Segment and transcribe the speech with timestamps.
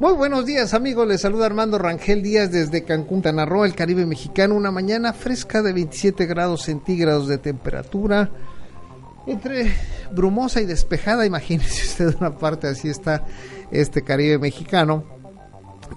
[0.00, 4.54] Muy buenos días amigos, les saluda Armando Rangel Díaz desde Cancún, Tanarroa, el Caribe mexicano,
[4.54, 8.30] una mañana fresca de 27 grados centígrados de temperatura,
[9.26, 9.74] entre
[10.12, 13.26] brumosa y despejada, imagínese usted una parte así está
[13.72, 15.02] este Caribe mexicano,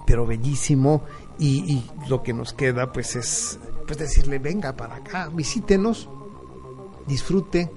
[0.04, 1.04] pero bellísimo.
[1.38, 6.10] Y, y lo que nos queda pues es pues decirle venga para acá, visítenos,
[7.06, 7.70] disfrute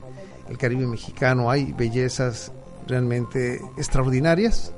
[0.50, 2.52] el Caribe mexicano, hay bellezas
[2.88, 4.74] realmente extraordinarias,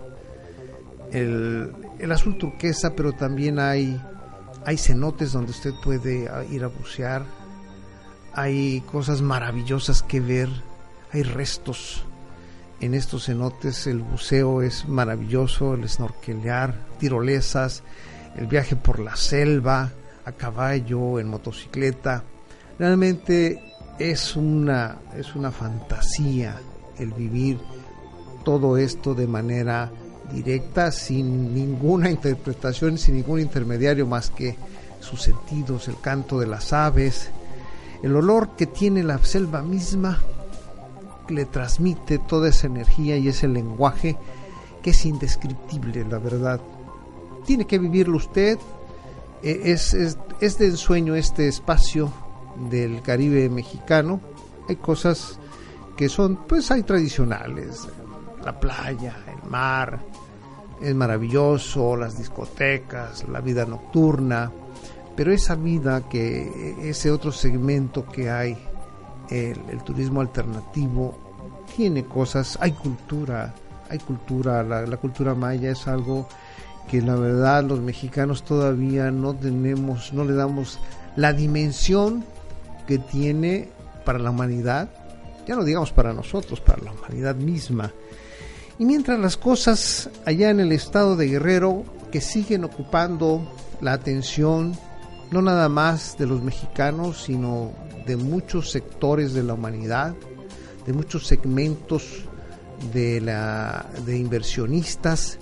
[1.11, 4.02] el, el azul turquesa, pero también hay,
[4.66, 7.25] hay cenotes donde usted puede ah, ir a bucear,
[8.33, 10.50] hay cosas maravillosas que ver,
[11.11, 12.03] hay restos
[12.80, 17.83] en estos cenotes, el buceo es maravilloso, el snorkelear, tirolesas,
[18.35, 19.91] el viaje por la selva,
[20.25, 22.23] a caballo, en motocicleta,
[22.78, 23.63] realmente
[23.97, 26.59] es una, es una fantasía
[27.00, 27.59] el vivir
[28.44, 29.91] todo esto de manera
[30.31, 34.56] directa, sin ninguna interpretación, sin ningún intermediario más que
[35.00, 37.30] sus sentidos, el canto de las aves,
[38.03, 40.19] el olor que tiene la selva misma,
[41.30, 44.17] le transmite toda esa energía y ese lenguaje
[44.81, 46.59] que es indescriptible, la verdad.
[47.45, 48.58] Tiene que vivirlo usted,
[49.44, 52.12] eh, es, es, es de ensueño este espacio
[52.69, 54.19] del Caribe mexicano,
[54.67, 55.39] hay cosas
[55.95, 57.88] que son, pues hay tradicionales,
[58.44, 60.00] la playa, el mar,
[60.81, 64.52] es maravilloso, las discotecas, la vida nocturna,
[65.16, 68.57] pero esa vida que ese otro segmento que hay,
[69.29, 71.18] el, turismo alternativo,
[71.75, 73.53] tiene cosas, hay cultura,
[73.90, 76.28] hay cultura, la, la cultura maya es algo
[76.90, 80.80] que la verdad los mexicanos todavía no tenemos, no le damos
[81.16, 82.24] la dimensión
[82.88, 83.69] que tiene
[84.06, 84.90] para la humanidad,
[85.46, 87.91] ya no digamos para nosotros, para la humanidad misma.
[88.79, 93.51] Y mientras las cosas allá en el estado de Guerrero, que siguen ocupando
[93.81, 94.77] la atención,
[95.31, 97.71] no nada más de los mexicanos, sino
[98.05, 100.15] de muchos sectores de la humanidad,
[100.85, 102.23] de muchos segmentos
[102.93, 105.39] de, inversionistas,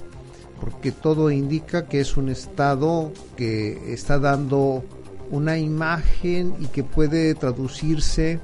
[0.61, 4.83] porque todo indica que es un estado que está dando
[5.29, 8.39] una imagen y que puede traducirse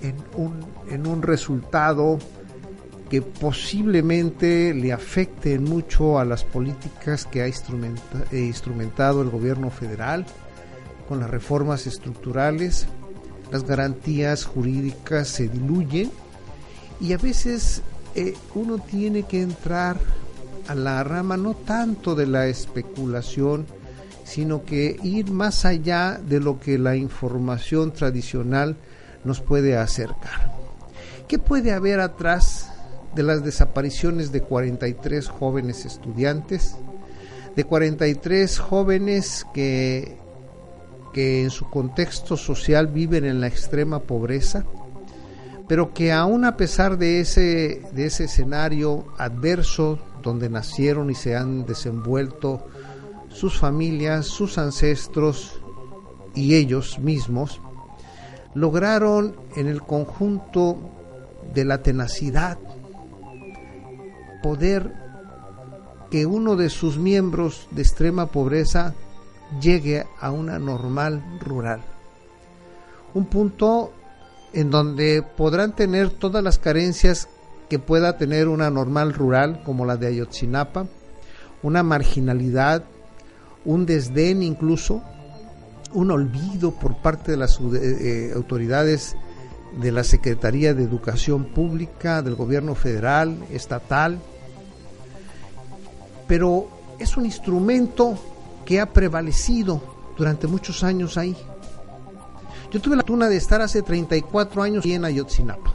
[0.00, 2.18] en un resultado
[3.10, 7.50] que posiblemente le afecten mucho a las políticas que ha eh,
[8.32, 10.24] instrumentado el gobierno federal
[11.08, 12.86] con las reformas estructurales,
[13.50, 16.12] las garantías jurídicas se diluyen
[17.00, 17.82] y a veces
[18.14, 19.96] eh, uno tiene que entrar
[20.68, 23.66] a la rama no tanto de la especulación,
[24.22, 28.76] sino que ir más allá de lo que la información tradicional
[29.24, 30.52] nos puede acercar.
[31.26, 32.69] ¿Qué puede haber atrás
[33.14, 36.76] de las desapariciones de 43 jóvenes estudiantes,
[37.56, 40.16] de 43 jóvenes que,
[41.12, 44.64] que en su contexto social viven en la extrema pobreza,
[45.66, 51.36] pero que aún a pesar de ese, de ese escenario adverso donde nacieron y se
[51.36, 52.66] han desenvuelto
[53.28, 55.60] sus familias, sus ancestros
[56.34, 57.60] y ellos mismos,
[58.54, 60.78] lograron en el conjunto
[61.54, 62.58] de la tenacidad
[64.42, 64.92] poder
[66.10, 68.94] que uno de sus miembros de extrema pobreza
[69.60, 71.80] llegue a una normal rural.
[73.14, 73.92] Un punto
[74.52, 77.28] en donde podrán tener todas las carencias
[77.68, 80.86] que pueda tener una normal rural como la de Ayotzinapa,
[81.62, 82.84] una marginalidad,
[83.64, 85.02] un desdén incluso,
[85.92, 89.16] un olvido por parte de las eh, autoridades
[89.78, 94.18] de la Secretaría de Educación Pública, del gobierno federal, estatal,
[96.26, 96.68] pero
[96.98, 98.18] es un instrumento
[98.64, 99.80] que ha prevalecido
[100.16, 101.36] durante muchos años ahí.
[102.70, 105.72] Yo tuve la fortuna de estar hace 34 años en Ayotzinapa,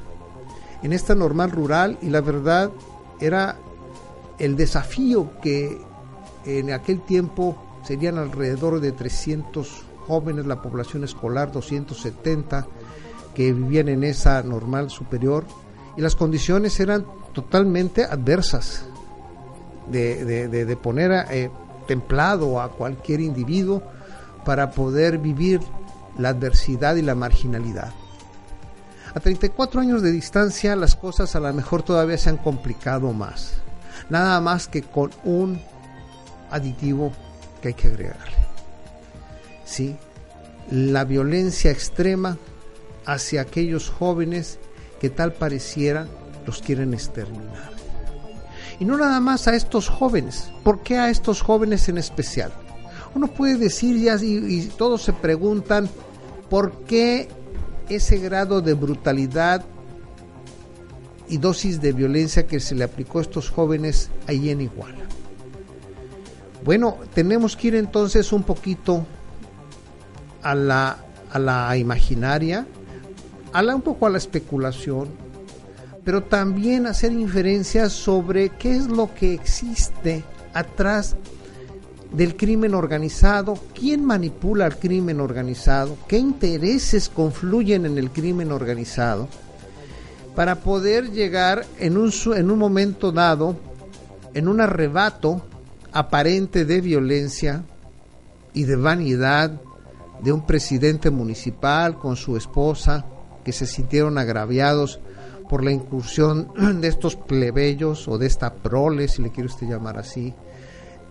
[0.82, 2.72] en esta normal rural, y la verdad
[3.20, 3.58] era
[4.40, 5.82] el desafío que
[6.46, 12.68] en aquel tiempo serían alrededor de 300 jóvenes, la población escolar 270
[13.36, 15.46] que vivían en esa normal superior,
[15.96, 18.86] y las condiciones eran totalmente adversas.
[19.92, 21.52] de, poner eh,
[21.88, 23.84] templado a cualquier individuo
[24.44, 25.60] para poder vivir
[26.18, 27.92] la adversidad y la marginalidad.
[29.14, 33.54] A 34 años de distancia las cosas a lo mejor todavía se han complicado más.
[34.10, 35.62] Nada más que con un
[36.52, 37.12] aditivo
[37.62, 38.36] que hay que agregarle.
[39.66, 39.96] ¿Sí?
[40.70, 42.38] La violencia extrema
[43.06, 44.60] hacia aquellos jóvenes
[45.00, 46.08] que tal pareciera
[46.46, 47.72] los quieren exterminar.
[48.80, 50.52] Y no nada más a estos jóvenes.
[50.64, 52.52] ¿Por qué a estos jóvenes en especial?
[53.14, 55.90] Uno puede decir ya y, todos se preguntan
[56.50, 57.30] por qué
[57.88, 59.64] ese grado de brutalidad
[61.30, 65.06] y dosis de violencia que se le aplicó a estos jóvenes ahí en Iguala.
[66.64, 69.06] Bueno, tenemos que ir entonces un poquito
[70.44, 70.98] a la,
[71.32, 72.68] a la imaginaria,
[73.56, 75.08] a la, un poco a la especulación,
[76.04, 81.16] pero también hacer inferencias sobre qué es lo que existe atrás
[82.12, 89.30] del crimen organizado, quién manipula el crimen organizado, qué intereses confluyen en el crimen organizado,
[90.36, 93.56] para poder llegar en un, en un momento dado,
[94.34, 95.42] en un arrebato
[95.94, 97.64] aparente de violencia
[98.54, 99.62] y de vanidad
[100.22, 103.06] de un presidente municipal con su esposa,
[103.46, 105.00] que se sintieron agraviados
[105.50, 106.52] por la incursión
[106.82, 110.34] de estos plebeyos o de esta prole, si le quiere usted llamar así,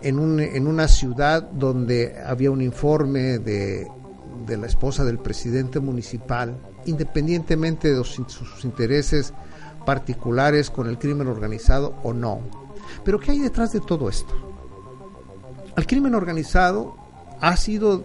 [0.01, 3.87] en, un, en una ciudad donde había un informe de,
[4.45, 9.33] de la esposa del presidente municipal, independientemente de sus intereses
[9.85, 12.41] particulares con el crimen organizado o no.
[13.03, 14.33] Pero ¿qué hay detrás de todo esto?
[15.77, 16.95] El crimen organizado
[17.39, 18.03] ha sido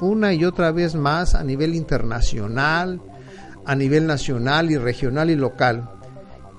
[0.00, 3.00] una y otra vez más a nivel internacional,
[3.70, 5.88] a nivel nacional y regional y local,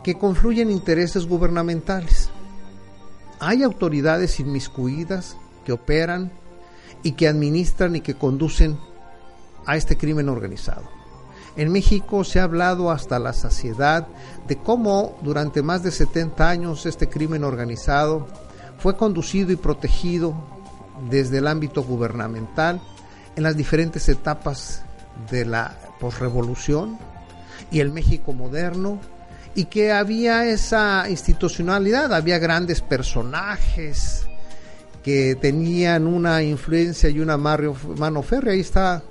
[0.01, 2.29] que confluyen intereses gubernamentales.
[3.41, 5.35] Hay autoridades inmiscuidas
[5.65, 6.31] que operan
[7.03, 8.79] y que administran y que conducen
[9.65, 10.83] a este crimen organizado.
[11.57, 14.07] En México se ha hablado hasta la saciedad
[14.47, 18.25] de cómo durante más de 70 años este crimen organizado
[18.77, 20.33] fue conducido y protegido
[21.09, 22.81] desde el ámbito gubernamental
[23.35, 24.85] en las diferentes etapas
[25.29, 26.97] de la posrevolución
[27.71, 28.99] y el México moderno
[29.55, 34.25] y que había esa institucionalidad, había grandes personajes
[35.03, 38.53] que tenían una influencia y una mano férrea.
[38.53, 39.03] Ahí está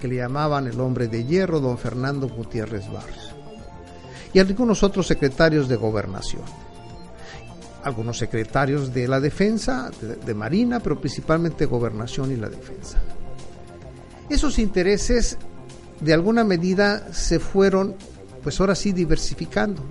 [0.00, 3.34] que le llamaban el hombre de hierro, don Fernando Gutiérrez Barrios.
[4.34, 6.42] Y algunos otros secretarios de gobernación.
[7.84, 12.98] Algunos secretarios de la defensa, de, de Marina, pero principalmente gobernación y la defensa.
[14.28, 15.38] Esos intereses
[16.00, 17.94] de alguna medida se fueron,
[18.42, 19.82] pues ahora sí, diversificando.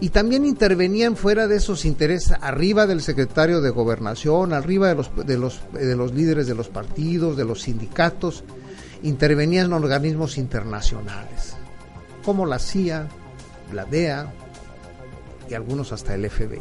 [0.00, 5.10] Y también intervenían fuera de esos intereses, arriba del secretario de gobernación, arriba de los,
[5.26, 8.44] de los, de los líderes de los partidos, de los sindicatos,
[9.02, 11.54] intervenían organismos internacionales,
[12.24, 13.08] como la CIA,
[13.72, 14.32] la DEA
[15.48, 16.60] y algunos hasta el FBI.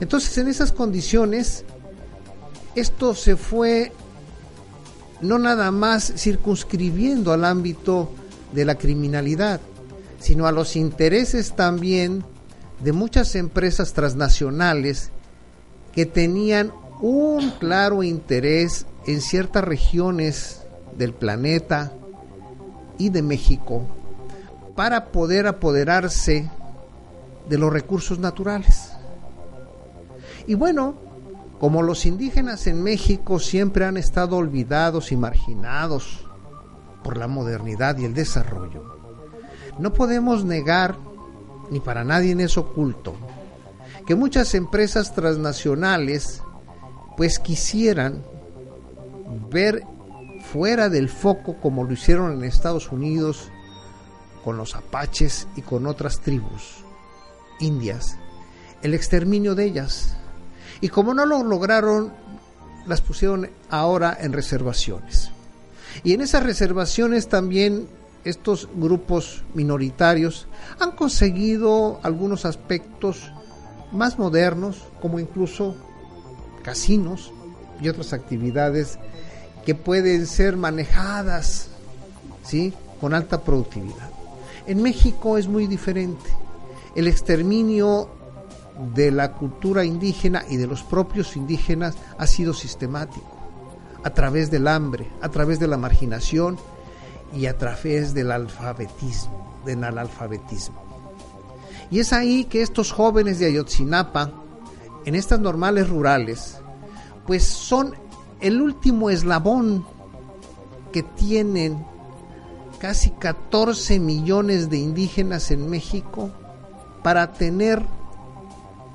[0.00, 1.64] Entonces, en esas condiciones,
[2.74, 3.92] esto se fue
[5.22, 8.10] no nada más circunscribiendo al ámbito
[8.52, 9.60] de la criminalidad,
[10.18, 12.24] sino a los intereses también
[12.80, 15.10] de muchas empresas transnacionales
[15.92, 20.62] que tenían un claro interés en ciertas regiones
[20.96, 21.92] del planeta
[22.98, 23.86] y de México
[24.74, 26.50] para poder apoderarse
[27.48, 28.92] de los recursos naturales.
[30.46, 30.94] Y bueno,
[31.62, 36.26] como los indígenas en México siempre han estado olvidados y marginados
[37.04, 38.96] por la modernidad y el desarrollo,
[39.78, 40.96] no podemos negar,
[41.70, 43.14] ni para nadie es oculto,
[44.08, 46.42] que muchas empresas transnacionales
[47.16, 48.24] pues quisieran
[49.48, 49.84] ver
[50.42, 53.52] fuera del foco como lo hicieron en Estados Unidos
[54.42, 56.82] con los apaches y con otras tribus
[57.60, 58.18] indias,
[58.82, 60.16] el exterminio de ellas
[60.82, 62.12] y como no lo lograron,
[62.86, 65.30] las pusieron ahora en reservaciones.
[66.02, 67.86] Y en esas reservaciones también
[68.24, 70.48] estos grupos minoritarios
[70.80, 73.30] han conseguido algunos aspectos
[73.92, 75.76] más modernos, como incluso
[76.64, 77.32] casinos
[77.80, 78.98] y otras actividades
[79.64, 81.68] que pueden ser manejadas
[82.42, 82.72] ¿sí?
[83.00, 84.10] con alta productividad.
[84.66, 86.30] En México es muy diferente.
[86.96, 88.08] El exterminio
[88.94, 93.26] de la cultura indígena y de los propios indígenas ha sido sistemático,
[94.02, 96.58] a través del hambre, a través de la marginación
[97.34, 100.82] y a través del alfabetismo, del analfabetismo.
[101.90, 104.32] Y es ahí que estos jóvenes de Ayotzinapa
[105.04, 106.58] en estas normales rurales,
[107.26, 107.94] pues son
[108.40, 109.84] el último eslabón
[110.92, 111.84] que tienen
[112.78, 116.30] casi 14 millones de indígenas en México
[117.02, 117.82] para tener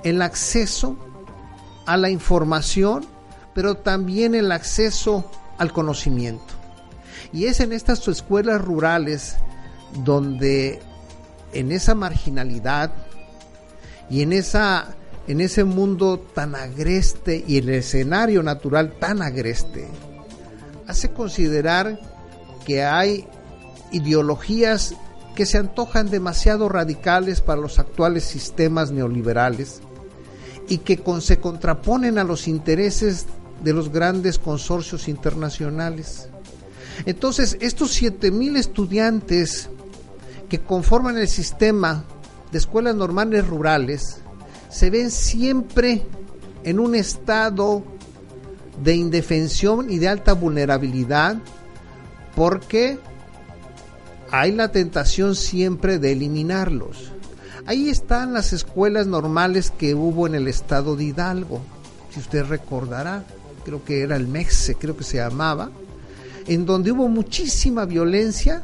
[0.04, 0.98] el acceso
[1.86, 3.06] a la información,
[3.54, 6.54] pero también el acceso al conocimiento.
[7.34, 9.38] Y es en estas escuelas rurales
[10.04, 10.80] donde
[11.54, 12.92] en esa marginalidad
[14.10, 14.96] y en esa
[15.27, 19.88] en ese mundo tan agreste y el escenario natural tan agreste
[20.88, 22.00] hace considerar
[22.66, 23.27] que hay
[23.92, 24.96] ideologías
[25.36, 29.82] que se antojan demasiado radicales para los actuales sistemas neoliberales
[30.68, 33.26] y que se contraponen a los intereses
[33.64, 36.30] de los grandes consorcios internacionales.
[37.06, 39.70] Entonces, estos 7.000 estudiantes
[40.50, 42.06] que conforman el sistema
[42.52, 44.22] de escuelas normales rurales
[44.70, 46.06] se ven siempre
[46.64, 47.84] en un estado
[48.84, 51.38] de indefensión y de alta vulnerabilidad
[52.36, 53.00] porque
[54.32, 57.12] hay la tentación siempre de eliminarlos.
[57.68, 61.60] Ahí están las escuelas normales que hubo en el estado de Hidalgo,
[62.10, 63.26] si usted recordará,
[63.66, 65.70] creo que era el MEXE, creo que se llamaba,
[66.48, 68.64] en donde hubo muchísima violencia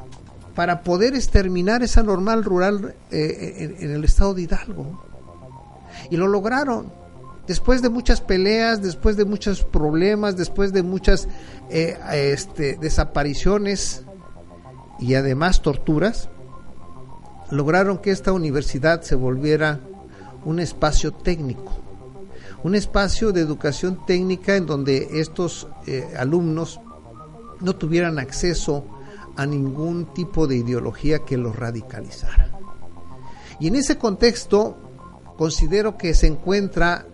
[0.55, 5.03] para poder exterminar esa normal rural eh, en, el estado de Hidalgo.
[6.09, 6.89] Y lo lograron.
[7.45, 11.27] Después de muchas peleas, después de muchos problemas, después de muchas
[11.69, 14.05] eh, este, desapariciones
[14.97, 16.29] y además torturas,
[17.51, 19.79] lograron que esta universidad se volviera
[20.45, 21.71] un espacio técnico,
[22.63, 26.79] un espacio de educación técnica en donde estos eh, alumnos
[27.59, 28.85] no tuvieran acceso
[29.35, 32.51] a ningún tipo de ideología que los radicalizara.
[33.59, 34.77] Y en ese contexto
[35.37, 37.05] considero que se encuentra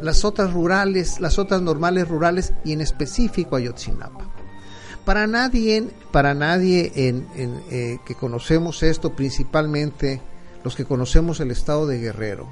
[0.00, 4.31] las otras rurales, las otras normales rurales y en específico Ayotzinapa.
[5.04, 10.20] Para nadie, para nadie eh, que conocemos esto, principalmente
[10.62, 12.48] los que conocemos el estado de Guerrero,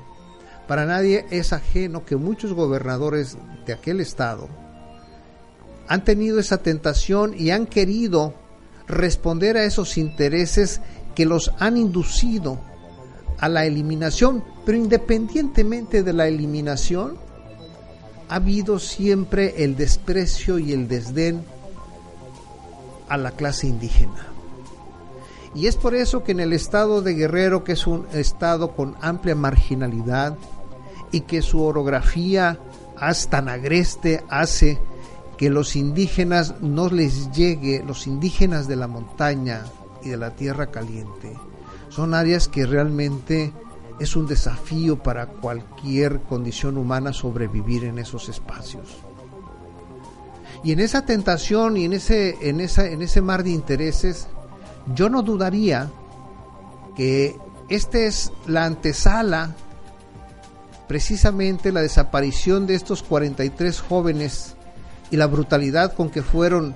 [0.67, 4.49] para nadie es ajeno que muchos gobernadores de aquel estado
[5.87, 8.35] han tenido esa tentación y han querido
[8.87, 10.81] responder a esos intereses
[11.15, 12.61] que los han inducido
[13.39, 17.17] a la eliminación, pero independientemente de la eliminación,
[18.29, 21.43] ha habido siempre el desprecio y el desdén
[23.11, 24.29] a la clase indígena.
[25.55, 28.97] Y es por eso que en el estado de Guerrero, que es un estado con
[29.03, 30.37] amplia marginalidad
[31.11, 32.59] y que su orografía
[32.97, 34.79] hasta tan agreste hace
[35.37, 39.65] que los indígenas no les llegue, los indígenas de la montaña
[40.03, 41.35] y de la tierra caliente,
[41.89, 43.53] son áreas que realmente
[43.99, 49.03] es un desafío para cualquier condición humana sobrevivir en esos espacios.
[50.63, 54.29] Y en esa tentación y en ese, en esa, en ese mar de intereses,
[54.95, 55.91] yo no dudaría
[56.97, 57.37] que
[57.69, 59.55] esta es la antesala,
[60.89, 64.57] precisamente la desaparición de estos 43 jóvenes
[65.11, 66.75] y la brutalidad con que fueron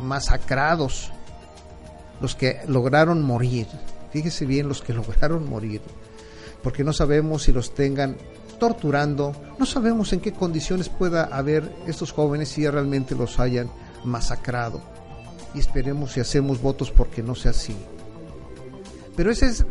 [0.00, 1.12] masacrados
[2.20, 3.66] los que lograron morir.
[4.12, 5.82] Fíjese bien los que lograron morir,
[6.62, 8.16] porque no sabemos si los tengan
[8.58, 13.70] torturando, no sabemos en qué condiciones pueda haber estos jóvenes si realmente los hayan
[14.04, 14.80] masacrado.
[15.54, 17.76] Y esperemos y hacemos votos porque no sea así.
[19.16, 19.64] Pero eso es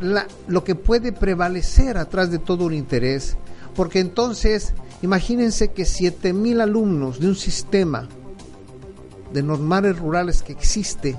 [0.48, 3.38] lo que puede prevalecer atrás de todo un interés,
[3.76, 8.08] porque entonces Imagínense que 7.000 alumnos de un sistema
[9.34, 11.16] de normales rurales que existe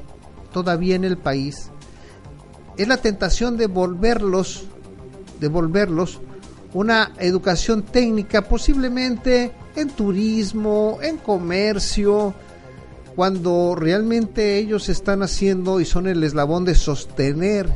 [0.52, 1.70] todavía en el país,
[2.76, 4.64] es la tentación de volverlos,
[5.38, 6.20] de volverlos
[6.74, 12.34] una educación técnica, posiblemente en turismo, en comercio,
[13.14, 17.72] cuando realmente ellos están haciendo y son el eslabón de sostener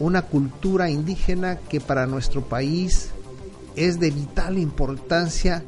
[0.00, 3.10] una cultura indígena que para nuestro país
[3.76, 5.62] es de vital importancia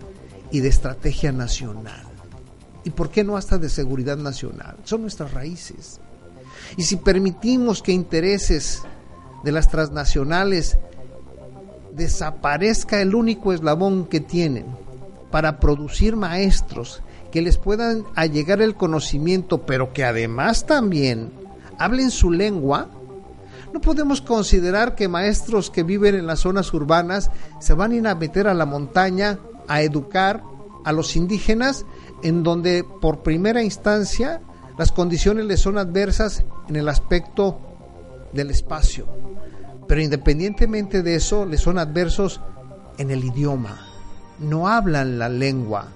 [0.50, 2.06] y de estrategia nacional.
[2.84, 4.76] ¿Y por qué no hasta de seguridad nacional?
[4.84, 6.00] Son nuestras raíces.
[6.76, 8.82] Y si permitimos que intereses
[9.44, 10.78] de las transnacionales
[11.96, 14.66] desaparezca el único eslabón que tienen
[15.30, 21.32] para producir maestros que les puedan allegar el conocimiento, pero que además también
[21.78, 22.88] hablen su lengua,
[23.72, 28.06] no podemos considerar que maestros que viven en las zonas urbanas se van a ir
[28.06, 29.38] a meter a la montaña
[29.68, 30.42] a educar
[30.84, 31.84] a los indígenas
[32.22, 34.40] en donde por primera instancia
[34.78, 37.58] las condiciones les son adversas en el aspecto
[38.32, 39.06] del espacio.
[39.86, 42.40] Pero independientemente de eso, les son adversos
[42.98, 43.86] en el idioma,
[44.38, 45.88] no hablan la lengua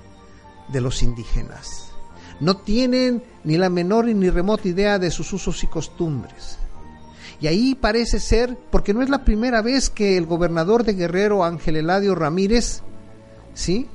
[0.68, 1.92] de los indígenas,
[2.38, 6.58] no tienen ni la menor ni remota idea de sus usos y costumbres.
[7.40, 11.42] Y ahí parece ser, porque no es la primera vez que el gobernador de Guerrero,
[11.42, 12.82] Ángel Eladio Ramírez,
[13.54, 13.88] ¿sí?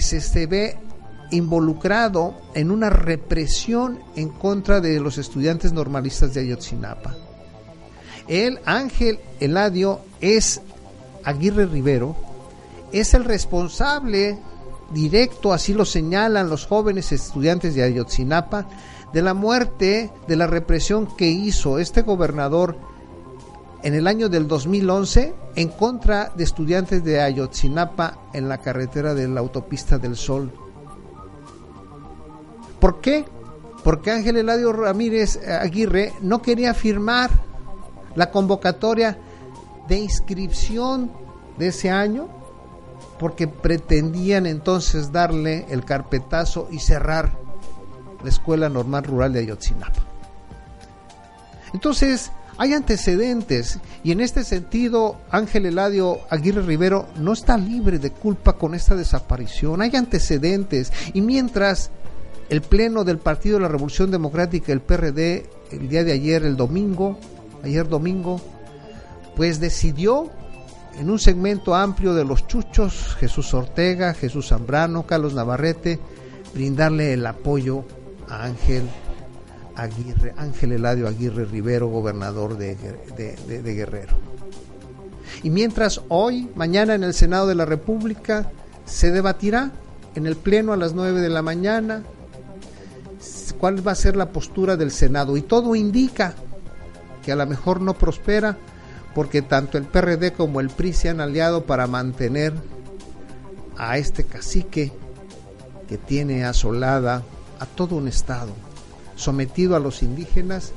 [0.00, 0.78] se ve
[1.30, 7.14] involucrado en una represión en contra de los estudiantes normalistas de Ayotzinapa.
[8.28, 10.60] El Ángel Eladio es
[11.24, 12.16] Aguirre Rivero,
[12.92, 14.38] es el responsable
[14.92, 18.68] directo, así lo señalan los jóvenes estudiantes de Ayotzinapa,
[19.12, 22.76] de la muerte, de la represión que hizo este gobernador
[23.82, 29.28] en el año del 2011 en contra de estudiantes de Ayotzinapa en la carretera de
[29.28, 30.52] la autopista del Sol.
[32.80, 33.24] ¿Por qué?
[33.84, 37.30] Porque Ángel Eladio Ramírez Aguirre no quería firmar
[38.14, 39.18] la convocatoria
[39.88, 41.10] de inscripción
[41.58, 42.28] de ese año
[43.18, 47.32] porque pretendían entonces darle el carpetazo y cerrar
[48.22, 50.02] la Escuela Normal Rural de Ayotzinapa.
[51.72, 58.10] Entonces, hay antecedentes y en este sentido Ángel Eladio Aguirre Rivero no está libre de
[58.10, 59.80] culpa con esta desaparición.
[59.82, 61.90] Hay antecedentes y mientras
[62.50, 66.56] el Pleno del Partido de la Revolución Democrática, el PRD, el día de ayer, el
[66.56, 67.18] domingo,
[67.62, 68.40] ayer domingo,
[69.36, 70.30] pues decidió
[70.98, 75.98] en un segmento amplio de los chuchos, Jesús Ortega, Jesús Zambrano, Carlos Navarrete,
[76.54, 77.84] brindarle el apoyo
[78.28, 78.88] a Ángel
[79.74, 82.76] Aguirre, Ángel Eladio Aguirre Rivero, gobernador de,
[83.16, 84.16] de, Guerrero.
[85.42, 88.50] Y mientras hoy, mañana en el Senado de la República,
[88.84, 89.72] se debatirá
[90.14, 92.02] en el Pleno a las 9 de la mañana
[93.62, 95.36] cuál va a ser la postura del Senado.
[95.36, 96.34] Y todo indica
[97.22, 98.58] que a lo mejor no prospera
[99.14, 102.54] porque tanto el PRD como el PRI se han aliado para mantener
[103.76, 104.92] a este cacique
[105.88, 107.22] que tiene asolada
[107.58, 108.52] a todo un estado
[109.16, 110.72] sometido a los indígenas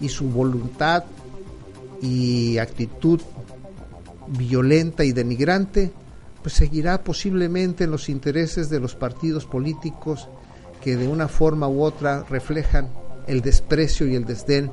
[0.00, 1.04] y su voluntad
[2.02, 3.20] y actitud
[4.28, 5.90] violenta y denigrante,
[6.42, 10.28] pues seguirá posiblemente en los intereses de los partidos políticos
[10.82, 12.90] que de una forma u otra reflejan
[13.26, 14.70] el desprecio y el desdén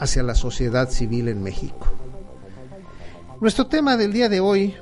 [0.00, 1.86] hacia la sociedad civil en México.
[3.40, 4.74] Nuestro tema del día de hoy,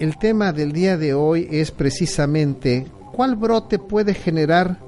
[0.00, 4.78] el tema del día de hoy es precisamente cuál brote puede generar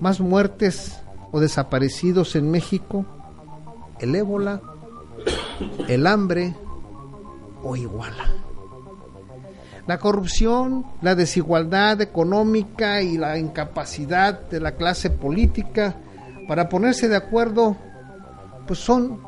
[0.00, 1.00] más muertes
[1.32, 3.06] o desaparecidos en México,
[4.00, 4.60] el ébola,
[5.88, 6.54] el hambre
[7.62, 8.30] o iguala.
[9.86, 15.96] La corrupción, la desigualdad económica y la incapacidad de la clase política
[16.48, 17.76] para ponerse de acuerdo,
[18.66, 19.20] pues son,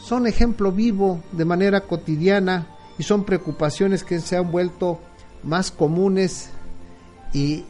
[0.00, 2.68] son ejemplo vivo de manera cotidiana
[2.98, 5.00] y son preocupaciones que se han vuelto
[5.42, 6.50] más comunes
[7.32, 7.64] y,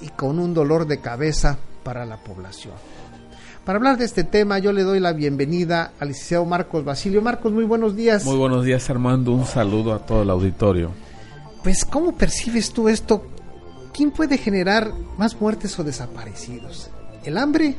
[0.00, 2.74] y con un dolor de cabeza para la población.
[3.66, 7.20] Para hablar de este tema, yo le doy la bienvenida al licenciado Marcos Basilio.
[7.20, 8.24] Marcos, muy buenos días.
[8.24, 9.32] Muy buenos días, Armando.
[9.32, 10.92] Un saludo a todo el auditorio.
[11.64, 13.26] Pues, ¿cómo percibes tú esto?
[13.92, 16.90] ¿Quién puede generar más muertes o desaparecidos?
[17.24, 17.74] ¿El hambre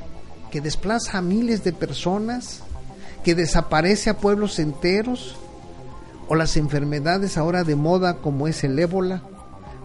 [0.51, 2.63] que desplaza a miles de personas?
[3.27, 5.35] ¿Que desaparece a pueblos enteros?
[6.29, 9.21] ¿O las enfermedades ahora de moda como es el ébola?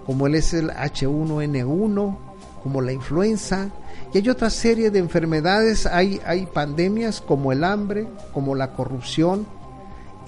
[0.06, 2.18] Como el H1N1?
[2.62, 3.70] ¿Como la influenza?
[4.14, 9.44] Y hay otra serie de enfermedades, hay, hay pandemias como el hambre, como la corrupción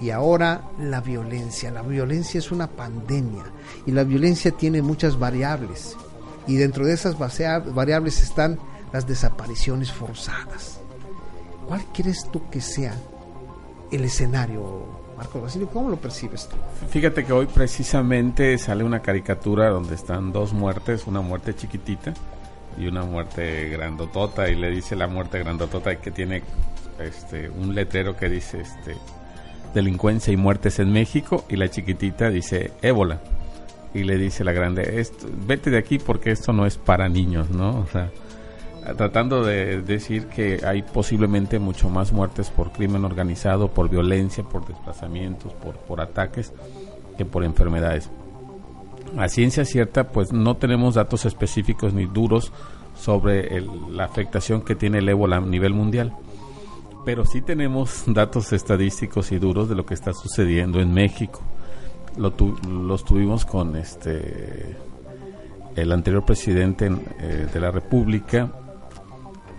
[0.01, 1.71] y ahora la violencia.
[1.71, 3.45] La violencia es una pandemia
[3.85, 5.95] y la violencia tiene muchas variables
[6.47, 8.59] y dentro de esas variables están
[8.91, 10.81] las desapariciones forzadas.
[11.67, 12.93] ¿Cuál crees tú que sea
[13.91, 14.85] el escenario,
[15.17, 15.67] Marco Basilio?
[15.69, 16.55] ¿Cómo lo percibes tú?
[16.89, 22.13] Fíjate que hoy precisamente sale una caricatura donde están dos muertes, una muerte chiquitita
[22.77, 26.43] y una muerte grandotota y le dice la muerte grandotota que tiene
[26.99, 28.95] este un letrero que dice este
[29.73, 33.21] delincuencia y muertes en México y la chiquitita dice ébola
[33.93, 37.49] y le dice la grande esto, vete de aquí porque esto no es para niños
[37.49, 38.11] no o sea
[38.97, 44.67] tratando de decir que hay posiblemente mucho más muertes por crimen organizado por violencia por
[44.67, 46.53] desplazamientos por por ataques
[47.17, 48.09] que por enfermedades
[49.17, 52.51] a ciencia cierta, pues no tenemos datos específicos ni duros
[52.97, 56.13] sobre la afectación que tiene el ébola a nivel mundial.
[57.05, 61.41] Pero sí tenemos datos estadísticos y duros de lo que está sucediendo en México.
[62.17, 62.33] Lo
[62.67, 64.75] los tuvimos con este
[65.75, 68.49] el anterior presidente eh, de la República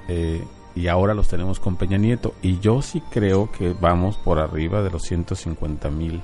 [0.09, 2.35] eh, y ahora los tenemos con Peña Nieto.
[2.43, 6.21] Y yo sí creo que vamos por arriba de los 150 mil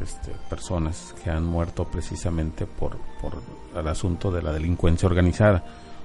[0.00, 3.42] este, personas que han muerto precisamente por, por
[3.74, 5.64] el asunto de la delincuencia organizada.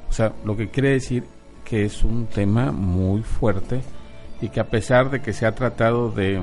[0.09, 1.25] O sea, lo que quiere decir
[1.65, 3.81] que es un tema muy fuerte
[4.41, 6.41] y que a pesar de que se ha tratado de,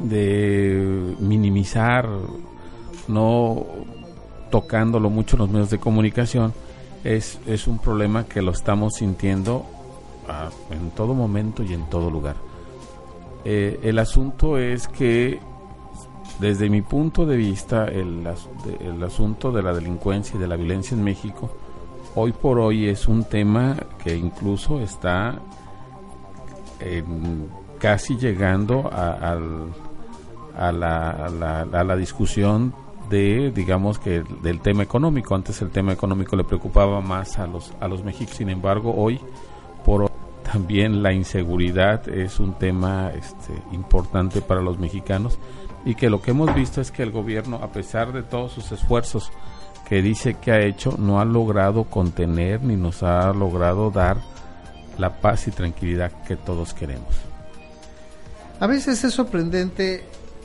[0.00, 2.08] de minimizar,
[3.08, 3.66] no
[4.50, 6.52] tocándolo mucho en los medios de comunicación,
[7.04, 9.64] es, es un problema que lo estamos sintiendo
[10.28, 12.36] ah, en todo momento y en todo lugar.
[13.44, 15.38] Eh, el asunto es que
[16.40, 18.26] desde mi punto de vista, el,
[18.80, 21.50] el, asunto de la delincuencia y de la violencia en México,
[22.14, 25.38] hoy por hoy es un tema que incluso está
[27.78, 29.36] casi llegando a,
[30.56, 32.74] a, la, a, la, discusión
[33.08, 35.34] de, digamos que del tema económico.
[35.34, 39.20] Antes el tema económico le preocupaba más a los, a los mexicanos, sin embargo, hoy
[39.84, 40.10] por
[40.42, 45.38] también la inseguridad es un tema este, importante para los mexicanos
[45.84, 48.70] y que lo que hemos visto es que el gobierno, a pesar de todos sus
[48.72, 49.32] esfuerzos
[49.88, 54.18] que dice que ha hecho, no ha logrado contener ni nos ha logrado dar
[54.98, 57.14] la paz y tranquilidad que todos queremos.
[58.60, 60.04] A veces es sorprendente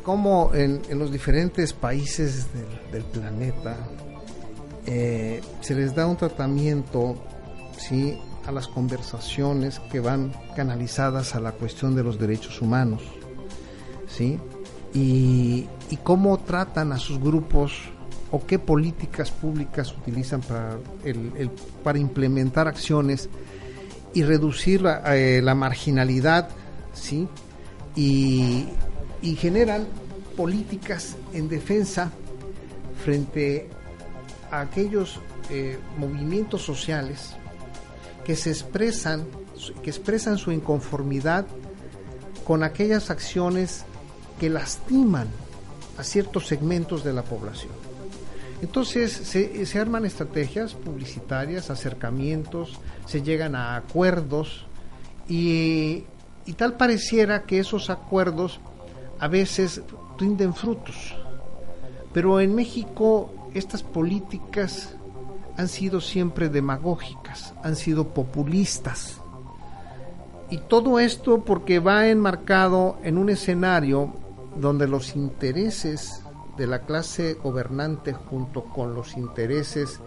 [0.09, 2.47] cómo en, los diferentes países
[2.91, 3.77] del, planeta
[4.87, 7.15] eh, se les da un tratamiento
[7.77, 8.17] ¿sí?
[8.47, 13.03] a las conversaciones que van canalizadas a la cuestión de los derechos humanos.
[14.07, 14.39] ¿sí?
[14.95, 15.67] y,
[16.01, 17.73] cómo tratan a sus grupos
[18.31, 21.51] o qué políticas públicas utilizan para, el,
[21.83, 23.29] para implementar acciones
[24.15, 26.49] y reducir la, eh, marginalidad,
[26.93, 27.27] ¿sí?
[27.95, 28.69] Y,
[29.35, 29.87] generan
[30.35, 32.11] políticas en defensa
[33.03, 33.69] frente
[34.51, 37.35] a aquellos eh, movimientos sociales
[38.23, 39.25] que se expresan,
[39.83, 41.45] que expresan su inconformidad
[42.45, 43.85] con aquellas acciones
[44.39, 45.27] que lastiman
[45.97, 47.73] a ciertos segmentos de la población.
[48.61, 54.65] Entonces se, arman estrategias publicitarias, acercamientos, se llegan a acuerdos
[55.27, 56.03] y,
[56.45, 58.59] y tal pareciera que esos acuerdos
[59.19, 59.81] a veces
[60.17, 61.15] rinden frutos.
[62.13, 64.95] Pero en México estas políticas
[65.57, 69.21] han sido siempre demagógicas, han sido populistas.
[70.49, 74.13] Y todo esto porque va enmarcado en un escenario
[74.55, 76.23] donde los intereses
[76.57, 79.99] de la clase gobernante junto con los intereses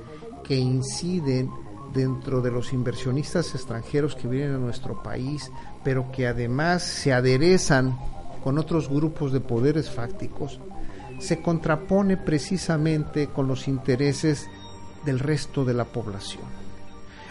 [0.43, 1.51] que inciden
[1.93, 5.51] dentro de los inversionistas extranjeros que vienen a nuestro país,
[5.85, 7.99] pero que además se aderezan
[8.43, 10.61] con otros grupos de poderes fácticos,
[11.19, 14.49] se contrapone precisamente con los intereses
[15.05, 16.45] del resto de la población.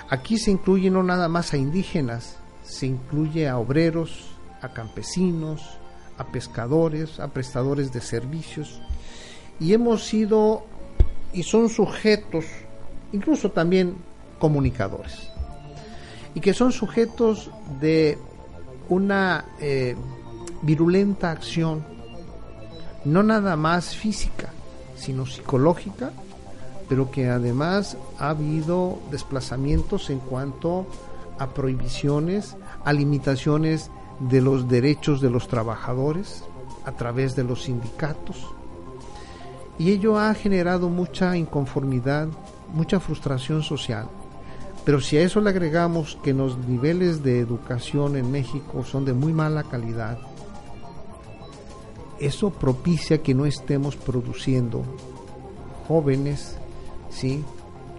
[0.10, 5.78] Aquí se incluye no nada más a indígenas, se incluye a obreros, a campesinos,
[6.18, 8.82] a pescadores, a prestadores de servicios,
[9.60, 10.66] y hemos sido
[11.34, 12.46] y son sujetos,
[13.12, 13.96] incluso también
[14.40, 15.30] comunicadores,
[16.36, 18.18] y que son sujetos de
[18.90, 19.96] una eh,
[20.62, 21.84] virulenta acción,
[23.06, 24.50] no nada más física,
[24.96, 26.12] sino psicológica,
[26.88, 30.86] pero que además ha habido desplazamientos en cuanto
[31.40, 36.44] a prohibiciones, a limitaciones de los derechos de los trabajadores
[36.86, 38.46] a través de los sindicatos.
[39.80, 42.28] Y ello ha generado mucha inconformidad,
[42.74, 44.08] mucha frustración social.
[44.86, 49.14] Pero si a eso le agregamos que los niveles de educación en México son de
[49.14, 50.18] muy mala calidad,
[52.22, 54.84] eso propicia que no estemos produciendo
[55.88, 56.56] jóvenes,
[57.10, 57.44] ¿sí?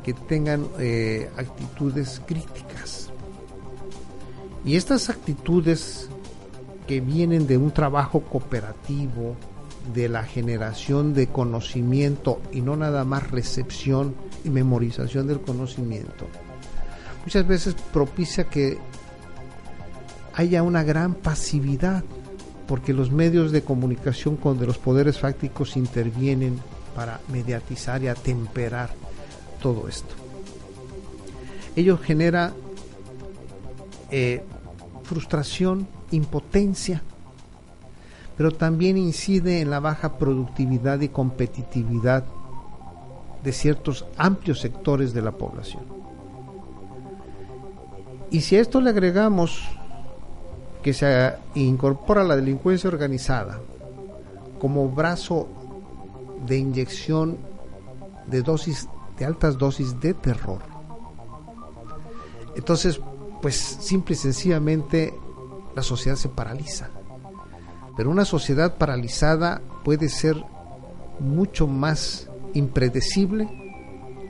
[0.02, 3.10] que tengan eh, actitudes críticas.
[4.64, 6.08] Y estas actitudes
[6.86, 9.36] que vienen de un trabajo cooperativo,
[9.94, 16.28] de la generación de conocimiento y no nada más recepción y memorización del conocimiento,
[17.24, 18.78] muchas veces propicia que
[20.34, 22.04] haya una gran pasividad,
[22.66, 26.58] porque los medios de comunicación con de los poderes fácticos intervienen
[26.94, 28.90] para mediatizar y atemperar
[29.60, 30.14] todo esto.
[31.74, 32.52] Ello genera
[34.10, 34.44] eh,
[35.02, 37.02] frustración impotencia,
[38.36, 42.24] pero también incide en la baja productividad y competitividad
[43.42, 45.82] de ciertos amplios sectores de la población.
[48.30, 49.68] Y si a esto le agregamos
[50.82, 53.60] que se incorpora la delincuencia organizada
[54.60, 55.48] como brazo
[56.46, 57.38] de inyección
[58.26, 60.60] de dosis de altas dosis de terror.
[62.56, 63.00] Entonces,
[63.40, 65.14] pues simple y sencillamente
[65.74, 66.90] la sociedad se paraliza.
[67.96, 70.42] Pero una sociedad paralizada puede ser
[71.18, 73.48] mucho más impredecible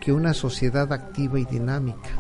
[0.01, 2.11] que una sociedad activa y dinámica.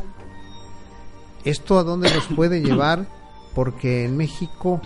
[1.44, 3.06] ¿Esto a dónde nos puede llevar?
[3.54, 4.80] Porque en México,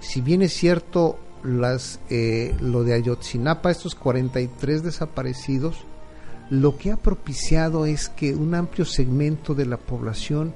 [0.00, 5.84] si bien es cierto las, eh, lo de Ayotzinapa, estos 43 desaparecidos,
[6.50, 10.54] lo que ha propiciado es que un amplio segmento de la población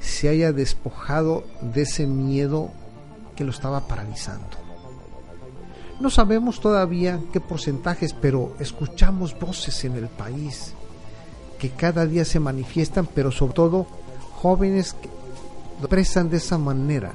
[0.00, 2.70] se haya despojado de ese miedo
[3.36, 4.64] que lo estaba paralizando.
[6.00, 10.74] No sabemos todavía qué porcentajes, pero escuchamos voces en el país
[11.58, 13.86] que cada día se manifiestan, pero sobre todo
[14.32, 14.96] jóvenes
[15.80, 17.12] lo expresan de esa manera.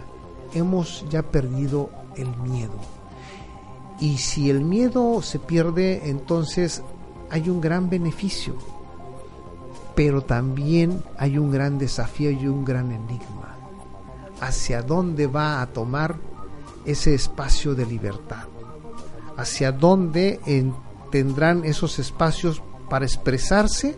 [0.54, 2.78] Hemos ya perdido el miedo.
[4.00, 6.82] Y si el miedo se pierde, entonces
[7.30, 8.56] hay un gran beneficio,
[9.96, 13.58] pero también hay un gran desafío y un gran enigma.
[14.40, 16.16] ¿Hacia dónde va a tomar
[16.86, 18.46] ese espacio de libertad?
[19.36, 20.40] ¿Hacia dónde
[21.12, 23.98] tendrán esos espacios para expresarse,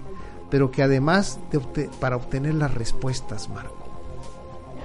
[0.50, 3.81] pero que además de para obtener las respuestas, Marco?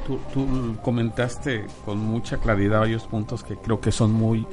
[0.07, 4.47] Tú, comentaste con mucha claridad varios puntos que creo que son muy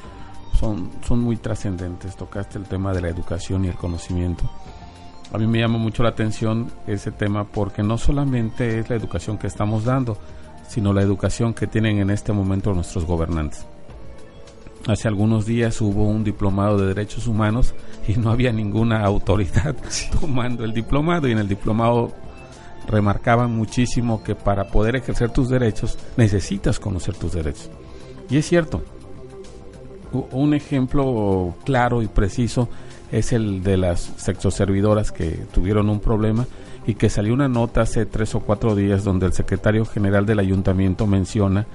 [0.59, 2.15] son, son muy trascendentes.
[2.15, 4.43] Tocaste el tema de la educación y el conocimiento.
[5.31, 9.37] A mí me llama mucho la atención ese tema porque no solamente es la educación
[9.37, 10.17] que estamos dando,
[10.67, 13.65] sino la educación que tienen en este momento nuestros gobernantes.
[14.87, 17.73] Hace algunos días hubo un diplomado de derechos humanos
[18.07, 19.75] y no había ninguna autoridad
[20.19, 22.11] tomando el diplomado y en el diplomado
[22.87, 27.69] remarcaban muchísimo que para poder ejercer tus derechos necesitas conocer tus derechos.
[28.29, 28.83] Y es cierto,
[30.31, 32.69] un ejemplo claro y preciso
[33.11, 36.47] es el de las sexoservidoras que tuvieron un problema
[36.85, 40.39] y que salió una nota hace tres o cuatro días donde el secretario general del
[40.39, 41.65] ayuntamiento menciona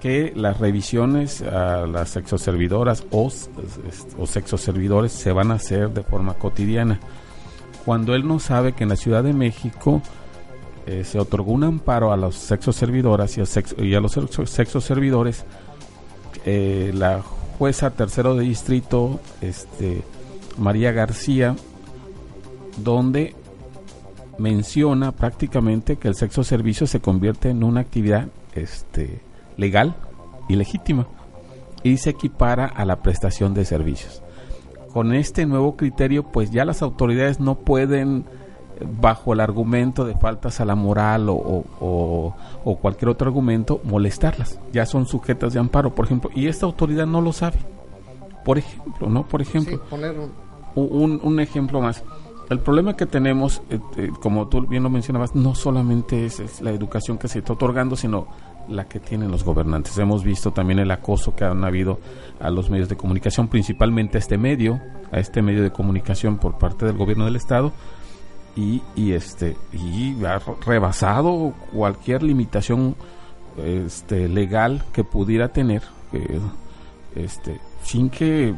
[0.00, 3.30] que las revisiones a las sexoservidoras o,
[4.18, 7.00] o sexoservidores se van a hacer de forma cotidiana.
[7.84, 10.02] Cuando él no sabe que en la Ciudad de México
[10.86, 13.44] eh, se otorgó un amparo a las sexoservidoras y a,
[13.82, 14.12] y a los
[14.44, 15.44] sexoservidores,
[16.44, 17.22] eh, la
[17.58, 20.02] jueza tercero de distrito, este,
[20.58, 21.56] María García,
[22.76, 23.34] donde
[24.38, 29.20] menciona prácticamente que el sexo servicio se convierte en una actividad este,
[29.56, 29.94] legal
[30.48, 31.06] y legítima
[31.82, 34.22] y se equipara a la prestación de servicios.
[34.92, 38.24] Con este nuevo criterio, pues ya las autoridades no pueden
[39.00, 42.34] bajo el argumento de faltas a la moral o,
[42.80, 44.58] cualquier otro argumento, molestarlas.
[44.72, 47.58] Ya son sujetas de amparo, por ejemplo, y esta autoridad no lo sabe.
[48.44, 49.26] Por ejemplo, ¿no?
[49.26, 49.80] Por ejemplo,
[50.74, 51.20] un...
[51.22, 52.02] Un, ejemplo más.
[52.50, 56.72] El problema que tenemos, eh, eh, como tú bien lo mencionabas, no solamente es, la
[56.72, 58.26] educación que se está otorgando, sino
[58.68, 59.96] la que tienen los gobernantes.
[59.98, 62.00] Hemos visto también el acoso que han habido
[62.40, 66.58] a los medios de comunicación, principalmente a este medio, a este medio de comunicación por
[66.58, 67.72] parte del gobierno del Estado,
[68.56, 72.94] y, y este y ha rebasado cualquier limitación
[73.56, 75.82] este legal que pudiera tener
[77.14, 78.54] este sin que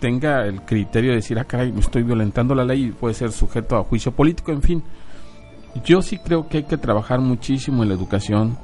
[0.00, 3.76] tenga el criterio de decir ah caray estoy violentando la ley y puede ser sujeto
[3.76, 4.82] a juicio político en fin.
[5.84, 8.58] Yo sí creo que hay que trabajar muchísimo en la educación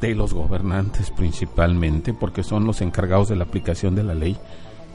[0.00, 4.38] de los gobernantes principalmente porque son los encargados de la aplicación de la ley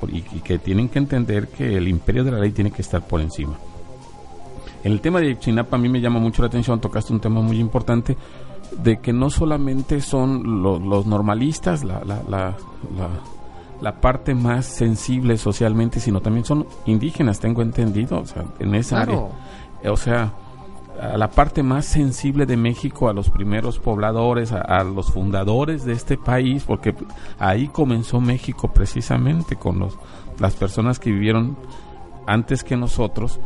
[0.07, 3.21] y que tienen que entender que el imperio de la ley tiene que estar por
[3.21, 3.57] encima.
[3.57, 3.76] en
[4.83, 7.59] el tema de Chinapa a mí me llama mucho la atención, tocaste un tema muy
[7.59, 8.17] importante,
[8.83, 12.55] de que no solamente son los normalistas, la, la, la,
[13.81, 19.01] la, parte más sensible socialmente, sino también son indígenas, tengo entendido, o sea, en esa
[19.01, 19.23] área.
[19.85, 20.33] O sea,
[20.99, 25.93] a la parte más sensible de México, a los primeros pobladores, a, los fundadores de
[25.93, 26.95] este país, porque
[27.39, 29.97] ahí comenzó México precisamente con los,
[30.39, 31.57] las personas que vivieron
[32.25, 33.39] antes que nosotros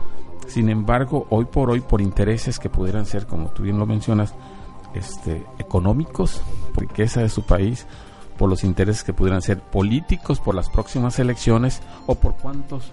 [0.51, 4.33] sin embargo, hoy por hoy, por intereses que pudieran ser, como tú bien lo mencionas,
[4.93, 6.41] este, económicos,
[6.73, 7.87] por riqueza de su país,
[8.37, 12.91] por los intereses que pudieran ser políticos, por las próximas elecciones o por cuantos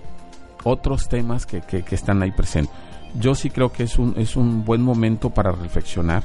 [0.65, 2.75] otros temas que, que, están ahí presentes.
[3.15, 6.23] Yo sí creo que es un, es un buen momento para reflexionar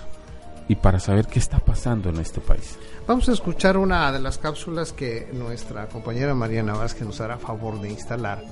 [0.68, 2.78] y para saber qué está pasando en este país.
[3.08, 7.82] Vamos a escuchar una de las cápsulas que nuestra compañera Mariana Vázquez nos hará favor
[7.82, 8.44] de instalar.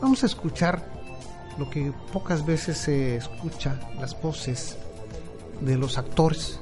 [0.00, 1.03] Vamos a escuchar
[1.58, 4.76] lo que pocas veces se escucha, las voces
[5.60, 6.60] de los actores.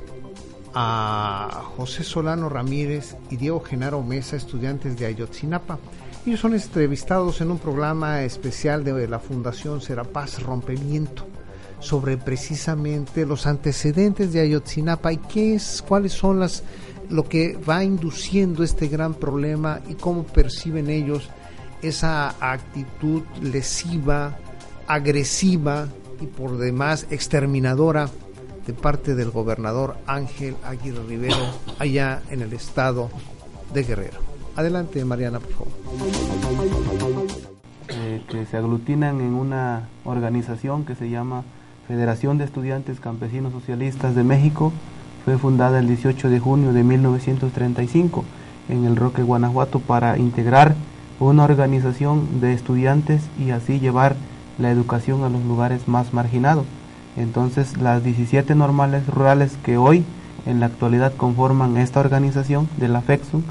[0.74, 5.78] A José Solano Ramírez y Diego Genaro Mesa, estudiantes de Ayotzinapa.
[6.24, 11.26] Ellos son entrevistados en un programa especial de la Fundación Serapaz Rompimiento
[11.83, 16.62] sobre precisamente los antecedentes de Ayotzinapa y qué es, cuáles son las
[17.11, 21.28] lo que va induciendo este gran problema y cómo perciben ellos
[21.83, 24.38] esa actitud lesiva,
[24.92, 25.88] agresiva
[26.20, 28.11] y por demás exterminadora
[28.66, 31.46] de parte del gobernador Ángel Aguirre Rivero
[31.78, 33.09] allá en el estado
[33.72, 34.18] de Guerrero.
[34.55, 35.72] Adelante Mariana, por favor.
[37.88, 41.44] Eh, que se aglutinan en una organización que se llama
[41.88, 44.72] Federación de Estudiantes Campesinos Socialistas de México.
[45.24, 48.24] Fue fundada el 18 de junio de 1935
[48.68, 50.74] en el Roque, Guanajuato, para integrar
[51.18, 54.16] una organización de estudiantes y así llevar
[54.62, 56.64] la educación a los lugares más marginados.
[57.16, 60.05] Entonces las 17 normales rurales que hoy
[60.46, 63.42] en la actualidad conforman esta organización de la FEXUM,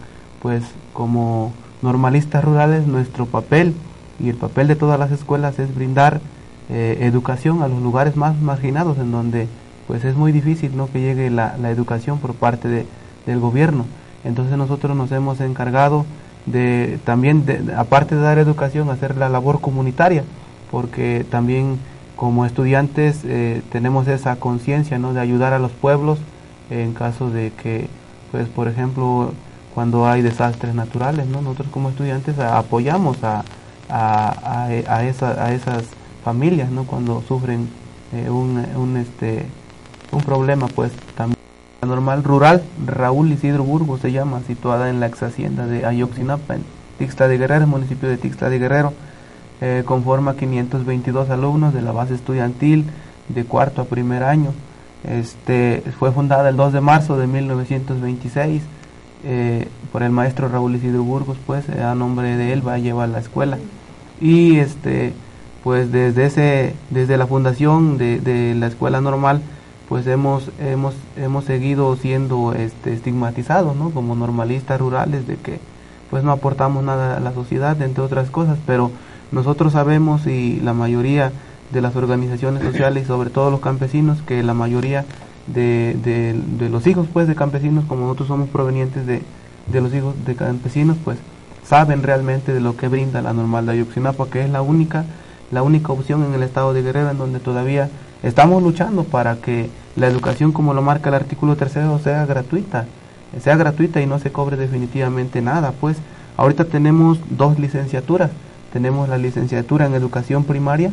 [0.41, 3.75] pues como normalistas rurales nuestro papel
[4.19, 6.21] y el papel de todas las escuelas es brindar
[6.69, 9.47] eh, educación a los lugares más marginados en donde
[9.87, 10.89] pues es muy difícil ¿no?
[10.91, 12.85] que llegue la, educación por parte de,
[13.25, 13.85] del gobierno.
[14.23, 16.05] Entonces nosotros nos hemos encargado
[16.45, 17.43] de también,
[17.77, 20.23] aparte de dar educación, hacer la labor comunitaria,
[20.71, 21.77] porque también
[22.15, 25.13] como estudiantes eh, tenemos esa conciencia ¿no?
[25.13, 26.19] de ayudar a los pueblos
[26.69, 27.87] en caso de que,
[28.31, 29.33] pues por ejemplo,
[29.73, 31.41] cuando hay desastres naturales, ¿no?
[31.41, 33.43] nosotros como estudiantes apoyamos a,
[33.89, 35.83] a, a, esa, a esas
[36.23, 36.85] familias ¿no?
[36.85, 37.67] cuando sufren
[38.13, 39.45] eh, un, un, este,
[40.11, 41.37] un problema, pues también.
[41.81, 46.63] Normal rural Raúl Isidro Burgos se llama, situada en la ex hacienda de Ayoxinapa, en
[46.99, 48.93] Tixla de Guerrero, municipio de Tixla de Guerrero
[49.61, 52.85] eh, conforma 522 alumnos de la base estudiantil
[53.29, 54.53] de cuarto a primer año.
[55.03, 58.61] Este, fue fundada el 2 de marzo de 1926
[59.23, 62.79] eh, por el maestro Raúl Isidro Burgos, pues eh, a nombre de él va a
[62.79, 63.57] llevar la escuela.
[64.19, 65.13] Y este,
[65.63, 69.41] pues desde, ese, desde la fundación de, de la escuela normal,
[69.91, 73.91] pues hemos, hemos, hemos seguido siendo este, estigmatizados ¿no?
[73.91, 75.59] como normalistas rurales de que
[76.09, 78.91] pues no aportamos nada a la sociedad, entre otras cosas, pero
[79.31, 81.31] nosotros sabemos y la mayoría
[81.71, 85.05] de las organizaciones sociales y sobre todo los campesinos que la mayoría
[85.47, 86.35] de,
[86.69, 89.21] los hijos pues de campesinos como nosotros somos provenientes de,
[89.67, 91.17] de, los hijos de campesinos pues
[91.63, 95.05] saben realmente de lo que brinda la normal de Ayuxinapa que es la única
[95.51, 97.89] la única opción en el estado de Guerrero en donde todavía
[98.23, 102.85] estamos luchando para que la educación como lo marca el artículo tercero sea gratuita
[103.39, 105.73] sea gratuita y no se cobre definitivamente nada.
[105.79, 105.97] Pues
[106.37, 108.31] ahorita tenemos dos licenciaturas
[108.71, 110.91] tenemos la licenciatura en educación primaria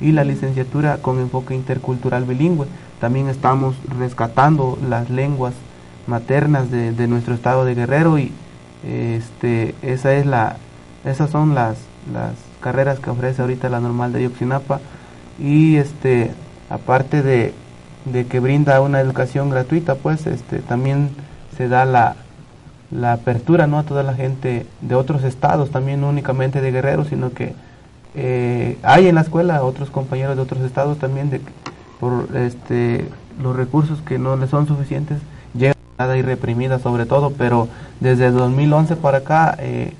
[0.00, 2.66] y la licenciatura con enfoque intercultural bilingüe.
[3.00, 5.54] También estamos rescatando las lenguas
[6.06, 8.32] maternas de, nuestro estado de Guerrero y
[8.84, 10.56] este, esa es la,
[11.04, 11.76] esas son las,
[12.12, 14.80] las carreras que ofrece ahorita la normal de Yoxinapa
[15.38, 16.32] y este,
[16.70, 17.52] aparte de,
[18.06, 21.10] de que brinda una educación gratuita, pues este, también
[21.56, 22.16] se da la,
[22.90, 23.78] la apertura ¿no?
[23.78, 27.54] a toda la gente de otros estados, también no únicamente de Guerrero, sino que
[28.14, 31.40] eh, hay en la escuela otros compañeros de otros estados también de
[32.00, 33.06] por este
[33.40, 35.18] los recursos que no les son suficientes
[35.54, 37.68] llegan nada y reprimida sobre todo, pero
[38.00, 39.92] desde 2011 para acá, eh,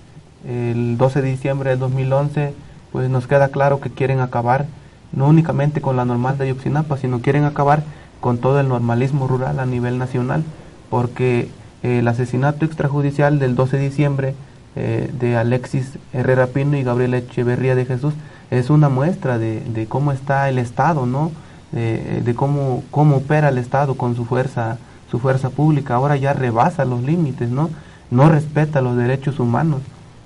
[0.46, 2.55] el 12 de diciembre del 2011,
[2.92, 4.66] pues nos queda claro que quieren acabar
[5.12, 7.83] no únicamente con la normal de Ayotzinapa, sino quieren acabar
[8.20, 10.44] con todo el normalismo rural a nivel nacional,
[10.90, 11.48] porque
[11.96, 14.35] el asesinato extrajudicial del 12 de diciembre
[14.77, 18.14] eh, de Alexis Herrera Pino y Gabriela Echeverría de Jesús
[18.51, 21.33] es una muestra de, cómo está el Estado, ¿no?
[21.70, 24.79] de cómo, cómo opera el Estado con su fuerza,
[25.11, 25.96] su fuerza pública.
[25.96, 27.68] Ahora ya rebasa los límites, ¿no?
[28.11, 29.83] No respeta los derechos humanos,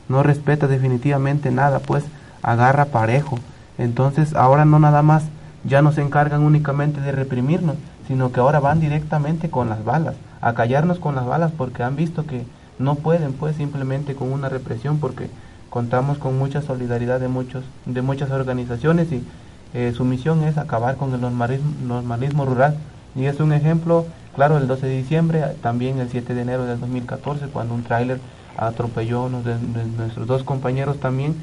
[0.08, 2.04] no respeta definitivamente nada, pues
[2.42, 3.38] agarra parejo.
[3.76, 5.24] Entonces ahora no nada más,
[5.64, 10.14] ya no se encargan únicamente de reprimirnos, sino que ahora van directamente con las balas
[10.42, 12.44] a callarnos con las balas porque han visto que
[12.78, 15.30] no pueden pues simplemente con una represión porque
[15.70, 19.24] contamos con mucha solidaridad de muchos de muchas organizaciones y
[19.72, 22.76] eh, su misión es acabar con el normalismo, rural.
[23.14, 26.80] Y es un ejemplo claro el 12 de diciembre también el 7 de enero del
[26.80, 28.18] 2014 cuando un tráiler
[28.56, 29.54] atropelló a uno de,
[29.96, 31.36] nuestros dos compañeros también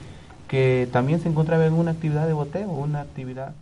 [0.48, 3.54] que también se encontraba en una actividad de boteo una actividad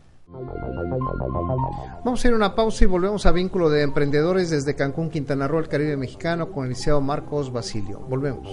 [2.03, 5.47] Vamos a ir a una pausa y volvemos a Vínculo de Emprendedores desde Cancún, Quintana
[5.47, 7.99] Roo, el Caribe Mexicano, con el liceo Marcos Basilio.
[8.01, 8.47] Volvemos.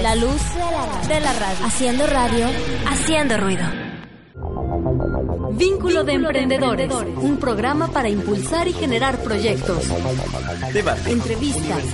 [0.00, 0.40] La luz
[1.06, 1.66] de la radio.
[1.66, 2.46] Haciendo radio,
[2.88, 3.64] haciendo ruido.
[5.52, 9.84] Vínculo de Emprendedores, un programa para impulsar y generar proyectos.
[10.72, 11.10] Debate.
[11.10, 11.84] Entrevistas.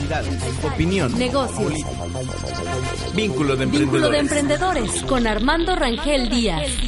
[0.64, 1.18] Opinión.
[1.18, 1.72] Negocios.
[3.14, 3.80] Vínculo de Emprendedores.
[3.80, 6.87] Vínculo de Emprendedores con Armando Rangel Díaz.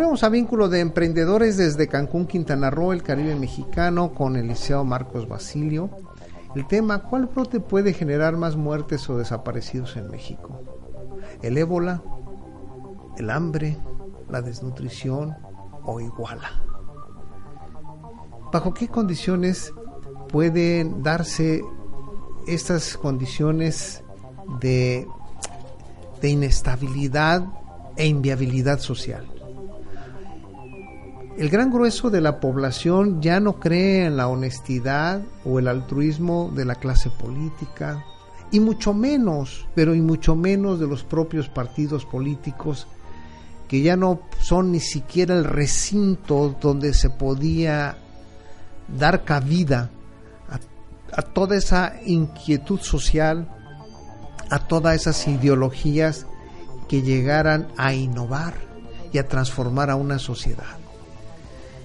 [0.00, 4.82] Volvemos a vínculo de emprendedores desde Cancún, Quintana Roo, el Caribe mexicano, con el Liceo
[4.82, 5.90] Marcos Basilio.
[6.54, 10.58] El tema, ¿cuál brote puede generar más muertes o desaparecidos en México?
[11.42, 12.02] ¿El ébola?
[13.18, 13.76] ¿El hambre?
[14.30, 15.36] ¿La desnutrición?
[15.84, 16.48] ¿O iguala?
[18.50, 19.74] ¿Bajo qué condiciones
[20.30, 21.62] pueden darse
[22.48, 24.02] estas condiciones
[24.60, 25.06] de,
[26.22, 27.44] de inestabilidad
[27.96, 29.39] e inviabilidad social?
[31.38, 36.50] El gran grueso de la población ya no cree en la honestidad o el altruismo
[36.54, 38.04] de la clase política,
[38.50, 42.88] y mucho menos, pero y mucho menos de los propios partidos políticos,
[43.68, 47.96] que ya no son ni siquiera el recinto donde se podía
[48.98, 49.90] dar cabida
[51.12, 53.48] a, toda esa inquietud social,
[54.50, 56.26] a todas esas ideologías
[56.88, 58.54] que llegaran a innovar
[59.12, 60.79] y a transformar a una sociedad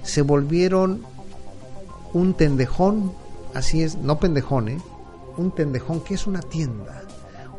[0.06, 1.02] se volvieron
[2.14, 3.12] un tendejón,
[3.54, 4.78] así es, no pendejón, ¿eh?
[5.36, 7.04] un tendejón que es una tienda,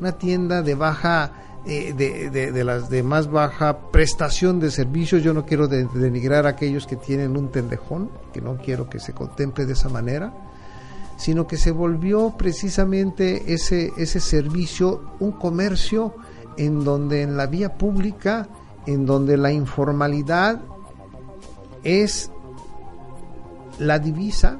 [0.01, 1.33] una tienda de baja,
[1.67, 5.23] eh, de, de, las de más baja prestación de servicios.
[5.23, 9.13] Yo no quiero denigrar a aquellos que tienen un tendejón, que no quiero que se
[9.13, 10.33] contemple de esa manera,
[11.17, 16.15] sino que se volvió precisamente ese, ese servicio un comercio
[16.57, 18.49] en donde en la vía pública,
[18.87, 20.61] en donde la informalidad
[21.83, 22.31] es
[23.79, 24.59] la divisa.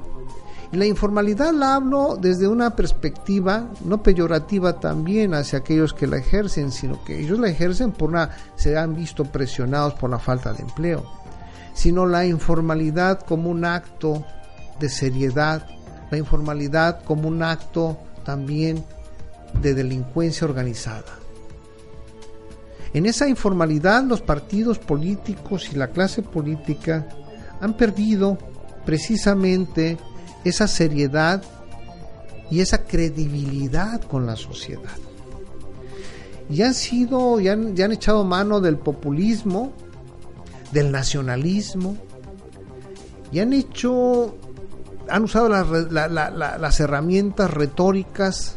[0.71, 6.17] Y la informalidad la hablo desde una perspectiva no peyorativa también hacia aquellos que la
[6.17, 10.51] ejercen, sino que ellos la ejercen por una, se han visto presionados por la falta
[10.53, 11.05] de empleo.
[11.73, 14.25] sino la informalidad como un acto
[14.79, 15.67] de seriedad,
[16.09, 18.83] la informalidad como un acto también
[19.61, 21.19] de delincuencia organizada.
[22.93, 27.07] En esa informalidad los partidos políticos y la clase política
[27.61, 28.39] han perdido
[28.87, 29.97] precisamente
[30.45, 31.43] esa seriedad
[32.49, 34.95] y esa credibilidad con la sociedad.
[36.49, 39.73] Y han sido, y han, han echado mano del populismo,
[40.71, 41.97] del nacionalismo,
[43.29, 44.37] y han hecho,
[45.09, 48.55] han usado las herramientas retóricas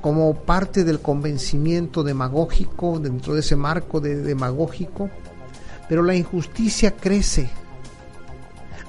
[0.00, 5.10] como parte del convencimiento demagógico, dentro de ese marco de demagógico,
[5.88, 7.48] pero la injusticia crece,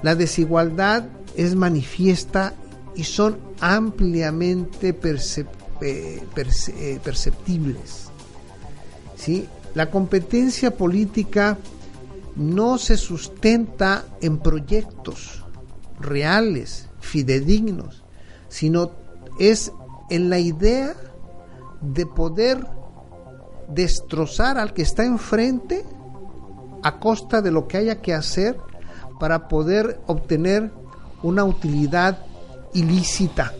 [0.02, 1.04] la desigualdad
[1.36, 2.54] es manifiesta
[2.94, 8.08] y son ampliamente eh, eh, perceptibles.
[9.16, 9.46] ¿sí?
[9.74, 11.58] La competencia política
[12.36, 15.44] no se sustenta en proyectos
[15.98, 18.04] reales, fidedignos,
[18.48, 18.90] sino
[19.38, 19.72] es
[20.10, 20.94] en la idea
[21.80, 22.66] de poder
[23.68, 25.84] destrozar al que está enfrente
[26.82, 28.58] a costa de lo que haya que hacer
[29.18, 30.72] para poder obtener
[31.22, 32.18] una utilidad
[32.72, 33.52] ilícita.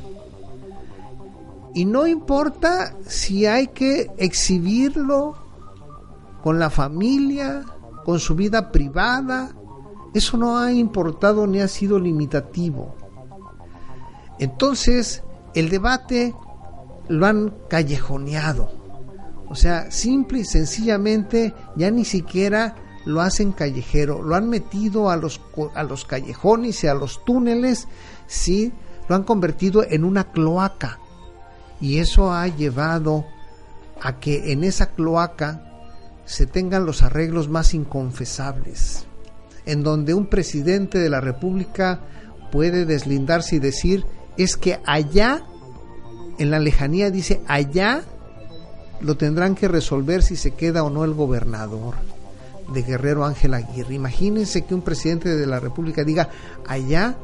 [1.75, 5.37] Y no importa si hay que exhibirlo
[6.43, 7.65] con la familia,
[8.05, 9.55] con su vida privada,
[10.15, 12.95] eso no ha importado ni ha sido limitativo.
[14.39, 15.23] Entonces,
[15.55, 16.35] el debate
[17.09, 18.71] lo han callejoneado.
[19.49, 22.75] O sea, simple y sencillamente ya ni siquiera
[23.07, 25.41] lo hacen callejero, lo han metido a los,
[25.75, 27.87] a los callejones y a los túneles,
[28.27, 28.73] sí,
[29.09, 30.99] lo han convertido en una cloaca.
[31.81, 33.25] Y eso ha llevado
[34.03, 35.63] a que en esa cloaca
[36.25, 39.07] se tengan los arreglos más inconfesables,
[39.67, 42.01] en donde un presidente de la República
[42.51, 44.05] puede deslindarse y decir,
[44.37, 45.45] es que allá,
[46.39, 48.03] en la lejanía dice, allá
[49.01, 51.95] lo tendrán que resolver si se queda o no el gobernador
[52.69, 53.95] de Guerrero Ángel Aguirre.
[53.95, 56.29] Imagínense que un presidente de la República diga,
[56.67, 57.17] allá,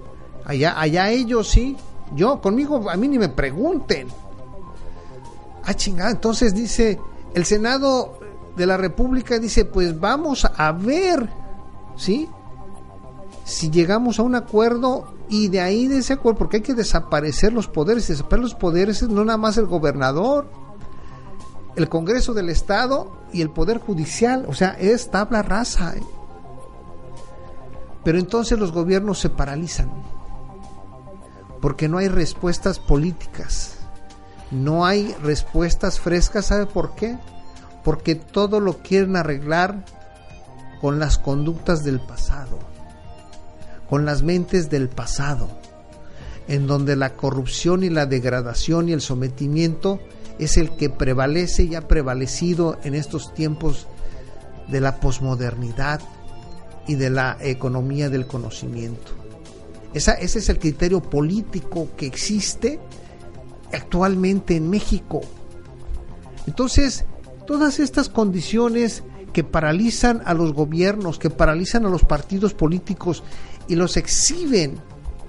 [0.44, 1.76] allá, allá ellos sí,
[2.14, 4.08] yo conmigo a mí ni me pregunten.
[5.64, 6.98] Ah, chingada, entonces dice,
[7.34, 8.18] el Senado
[8.56, 11.28] de la República dice, pues vamos a ver,
[11.96, 12.28] ¿sí?
[13.44, 17.52] Si llegamos a un acuerdo y de ahí de ese acuerdo, porque hay que desaparecer
[17.52, 20.50] los poderes, desaparecer los poderes no nada más el gobernador,
[21.76, 25.94] el Congreso del Estado y el Poder Judicial, o sea, es tabla rasa.
[25.96, 26.02] ¿eh?
[28.04, 29.90] Pero entonces los gobiernos se paralizan,
[31.60, 33.76] porque no hay respuestas políticas,
[34.50, 37.16] no hay respuestas frescas, ¿sabe por qué?
[37.84, 39.84] Porque todo lo quieren arreglar
[40.80, 42.58] con las conductas del pasado,
[43.88, 45.48] con las mentes del pasado,
[46.48, 50.00] en donde la corrupción y la degradación y el sometimiento
[50.38, 53.86] es el que prevalece y ha prevalecido en estos tiempos
[54.68, 56.00] de la posmodernidad
[56.86, 59.12] y de la economía del conocimiento.
[59.92, 62.80] ese es el criterio político que existe
[63.72, 65.20] actualmente en México.
[66.46, 67.04] Entonces,
[67.46, 69.02] todas estas condiciones
[69.32, 73.22] que paralizan a los gobiernos, que paralizan a los partidos políticos
[73.68, 74.78] y los exhiben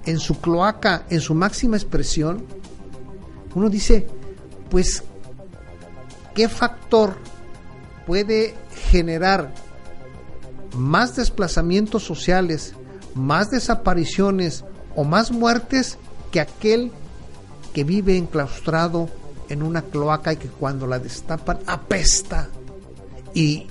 [0.06, 2.44] en su cloaca, en su máxima expresión,
[3.56, 4.08] uno dice,
[4.74, 5.04] pues,
[6.34, 7.14] ¿qué factor
[8.08, 8.56] puede
[8.90, 9.54] generar
[10.76, 12.74] más desplazamientos sociales,
[13.14, 14.66] más desapariciones
[14.96, 16.00] o más muertes
[16.32, 16.92] que aquel
[17.72, 19.10] que vive enclaustrado
[19.48, 22.50] en una cloaca y que cuando la destapan apesta
[23.36, 23.68] y,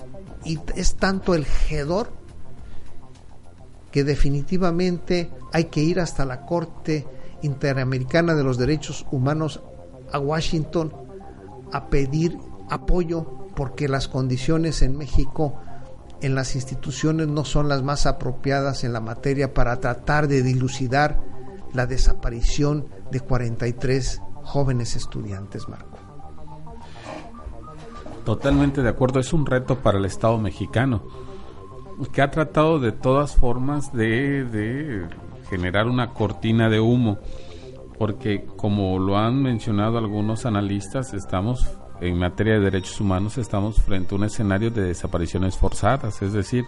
[0.77, 2.13] es tanto el hedor
[3.91, 7.05] que definitivamente hay que ir hasta la Corte
[7.43, 9.61] Interamericana de los Derechos Humanos
[10.13, 10.93] a Washington
[11.73, 12.39] a pedir
[12.71, 15.61] apoyo porque las condiciones en México
[16.21, 21.21] en las instituciones no son las más apropiadas en la materia para tratar de dilucidar
[21.73, 25.99] la desaparición de 43 jóvenes estudiantes, Marco.
[28.25, 31.03] Totalmente de acuerdo, es un reto para el Estado mexicano,
[32.13, 35.09] que ha tratado de todas formas de, de
[35.51, 37.19] generar una cortina de humo
[37.99, 41.69] porque como lo han mencionado algunos analistas, estamos
[42.01, 46.65] en materia de derechos humanos, estamos frente a un escenario de desapariciones forzadas, es decir,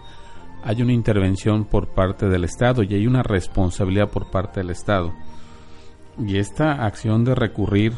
[0.63, 5.13] hay una intervención por parte del Estado y hay una responsabilidad por parte del Estado.
[6.17, 7.93] Y esta acción de recurrir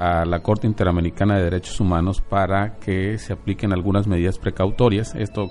[0.00, 5.46] a la Corte Interamericana de Derechos Humanos para que se apliquen algunas medidas precautorias, esto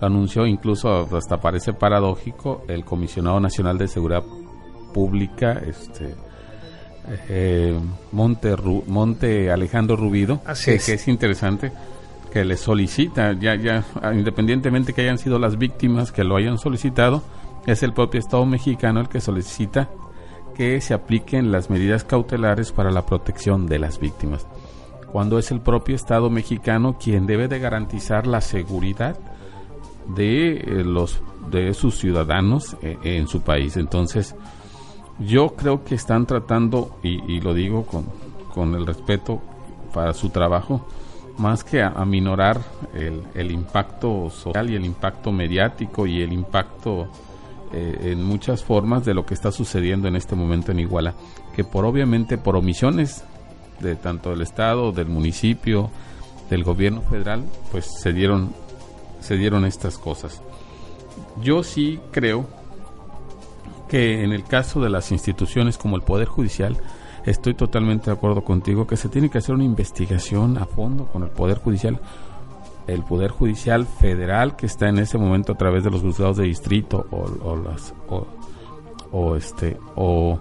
[0.00, 4.22] lo anunció incluso hasta parece paradójico el comisionado nacional de seguridad
[4.94, 6.14] pública este
[7.28, 7.78] eh,
[8.12, 11.70] Monte Monte Alejandro Rubido que, que es interesante
[12.34, 17.22] que le solicita, ya, ya, independientemente que hayan sido las víctimas que lo hayan solicitado,
[17.64, 19.88] es el propio Estado mexicano el que solicita
[20.56, 24.48] que se apliquen las medidas cautelares para la protección de las víctimas.
[25.12, 29.16] Cuando es el propio Estado mexicano quien debe de garantizar la seguridad
[30.16, 31.22] de eh, los
[31.52, 33.76] de sus ciudadanos eh, en su país.
[33.76, 34.34] Entonces,
[35.18, 38.06] yo creo que están tratando, y, y lo digo con,
[38.52, 39.40] con el respeto
[39.92, 40.86] para su trabajo,
[41.38, 42.60] más que a, minorar
[42.94, 47.08] el, el, impacto social y el impacto mediático y el impacto
[47.72, 51.14] eh, en muchas formas de lo que está sucediendo en este momento en Iguala,
[51.56, 53.24] que por obviamente por omisiones
[53.80, 55.90] de tanto del Estado, del municipio,
[56.50, 58.52] del gobierno federal, pues se dieron,
[59.20, 60.40] se dieron estas cosas.
[61.42, 62.46] Yo sí creo
[63.88, 66.76] que en el caso de las instituciones como el Poder Judicial,
[67.24, 71.22] estoy totalmente de acuerdo contigo que se tiene que hacer una investigación a fondo con
[71.22, 72.00] el Poder Judicial,
[72.86, 76.44] el Poder Judicial Federal que está en ese momento a través de los juzgados de
[76.44, 77.94] distrito o, las
[79.10, 80.38] o, este o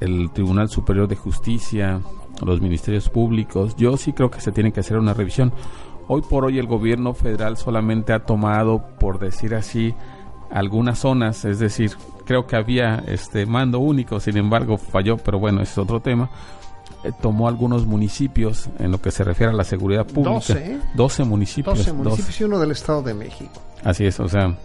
[0.00, 2.00] el Tribunal Superior de Justicia,
[2.44, 3.76] los ministerios públicos.
[3.76, 5.52] Yo sí creo que se tiene que hacer una revisión.
[6.08, 9.94] Hoy por hoy el gobierno federal solamente ha tomado, por decir así,
[10.52, 11.92] algunas zonas, es decir,
[12.26, 16.30] creo que había este mando único, sin embargo falló, pero bueno, ese es otro tema.
[17.04, 20.34] Eh, tomó algunos municipios en lo que se refiere a la seguridad pública.
[20.34, 21.78] 12, 12 municipios.
[21.78, 23.50] 12 municipios y uno del Estado de México.
[23.82, 24.56] Así es, o sea,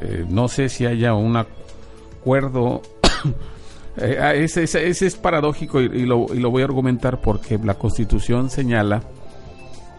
[0.00, 2.80] eh, no sé si haya un acuerdo.
[3.98, 7.20] eh, ah, ese, ese, ese, es paradójico y, y, lo, y lo voy a argumentar
[7.20, 9.02] porque la Constitución señala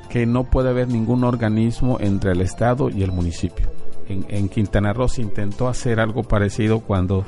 [0.09, 3.80] que no puede haber ningún organismo entre el Estado y el municipio
[4.12, 7.26] en, Quintana Roo se intentó hacer algo parecido cuando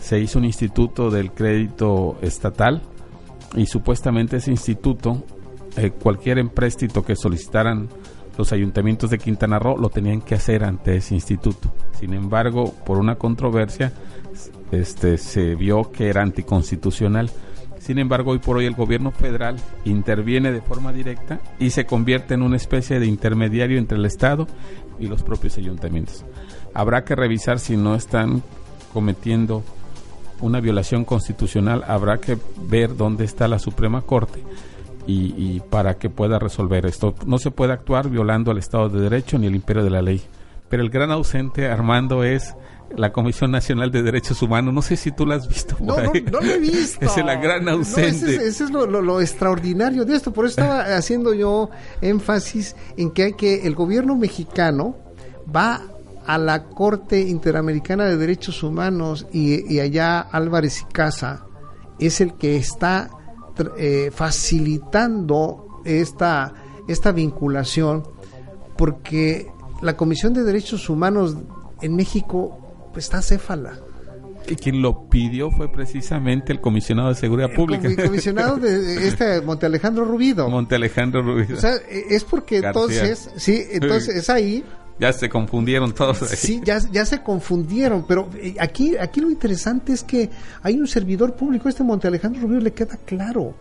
[0.00, 2.82] se hizo un instituto del crédito estatal
[3.56, 5.22] y supuestamente ese instituto,
[5.76, 7.88] eh, cualquier empréstito que solicitaran
[8.36, 11.72] los ayuntamientos de Quintana Roo lo tenían que hacer ante ese instituto.
[11.98, 13.92] Sin embargo, por una controversia,
[14.72, 17.30] este, se vio que era anticonstitucional.
[17.78, 22.34] Sin embargo, hoy por hoy el gobierno federal interviene de forma directa y se convierte
[22.34, 24.46] en una especie de intermediario entre el Estado
[24.98, 26.24] y los propios ayuntamientos.
[26.72, 28.42] Habrá que revisar si no están
[28.92, 29.62] cometiendo
[30.40, 32.36] una violación constitucional, habrá que
[32.68, 34.42] ver dónde está la Suprema Corte
[35.06, 37.14] y, para que pueda resolver esto.
[37.26, 40.22] No se puede actuar violando el Estado de Derecho ni el imperio de la ley.
[40.68, 42.54] Pero el gran ausente, Armando, es
[42.96, 44.74] la Comisión Nacional de Derechos Humanos.
[44.74, 45.76] No sé si tú la has visto.
[45.80, 47.04] no, no, no, lo he visto.
[47.16, 48.10] es la gran ausente.
[48.10, 50.32] No, ese, ese, es lo, lo, lo, extraordinario de esto.
[50.32, 51.70] Por eso estaba haciendo yo
[52.00, 54.96] énfasis en que hay que el gobierno mexicano
[55.54, 55.82] va
[56.26, 61.44] a la Corte Interamericana de Derechos Humanos y, y allá Álvarez y Casa
[61.98, 63.10] es el que está
[63.78, 66.54] eh, facilitando esta,
[66.88, 68.02] esta vinculación
[68.76, 69.50] porque
[69.82, 71.36] la Comisión de Derechos Humanos
[71.82, 72.63] en México
[72.94, 73.78] pues, está céfala.
[74.46, 77.88] Y quien lo pidió fue precisamente el comisionado de seguridad pública.
[77.88, 80.48] El comisionado de este Monte Alejandro Rubido.
[80.48, 81.56] Monte Alejandro Rubido.
[81.56, 82.82] O sea, es porque García.
[82.82, 84.64] entonces, sí, entonces es ahí.
[85.00, 86.22] Ya se confundieron todos.
[86.22, 86.36] Ahí.
[86.36, 90.30] Sí, ya, ya se confundieron, pero eh, aquí, aquí lo interesante es que
[90.62, 93.54] hay un servidor público, este Monte Alejandro Rubido le queda claro.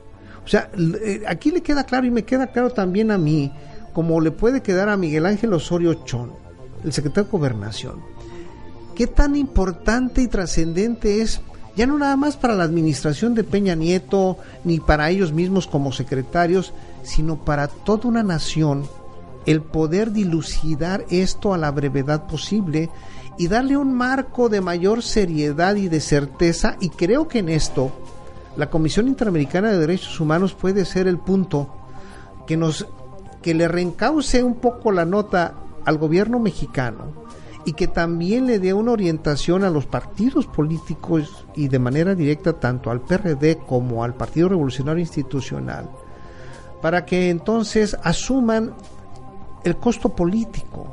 [0.44, 3.52] O sea, eh, aquí le queda claro y me queda claro también a mí,
[3.94, 6.34] como le puede quedar a Miguel Ángel Osorio Chón,
[6.84, 8.13] el secretario de Gobernación
[8.96, 11.42] qué tan importante y trascendente es
[11.76, 15.92] ya no nada más para la administración de Peña Nieto, ni para ellos mismos como
[15.92, 16.72] secretarios,
[17.02, 18.88] sino para toda una nación,
[19.48, 22.92] el poder dilucidar esto a la brevedad posible
[23.40, 27.92] y darle un marco de mayor seriedad y de certeza, y creo que en esto
[28.56, 31.74] la Comisión Interamericana de Derechos Humanos puede ser el punto
[32.46, 32.88] que nos
[33.42, 37.24] que le reencauce un poco la nota al gobierno mexicano
[37.66, 42.54] y que también le dé una orientación a los partidos políticos y de manera directa
[42.54, 45.90] tanto al PRD como al Partido Revolucionario Institucional,
[46.82, 48.74] para que entonces asuman
[49.64, 50.88] el costo político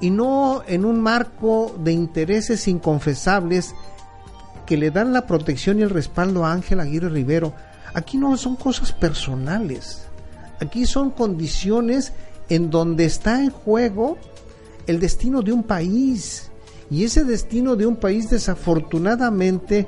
[0.00, 3.74] y no en un marco de intereses inconfesables
[4.66, 7.52] que le dan la protección y el respaldo a Ángel Aguirre Rivero.
[7.92, 10.06] Aquí no son cosas personales,
[10.60, 12.12] aquí son condiciones
[12.48, 14.18] en donde está en juego
[14.86, 16.50] el destino de un país.
[16.90, 19.86] Y ese destino de un país desafortunadamente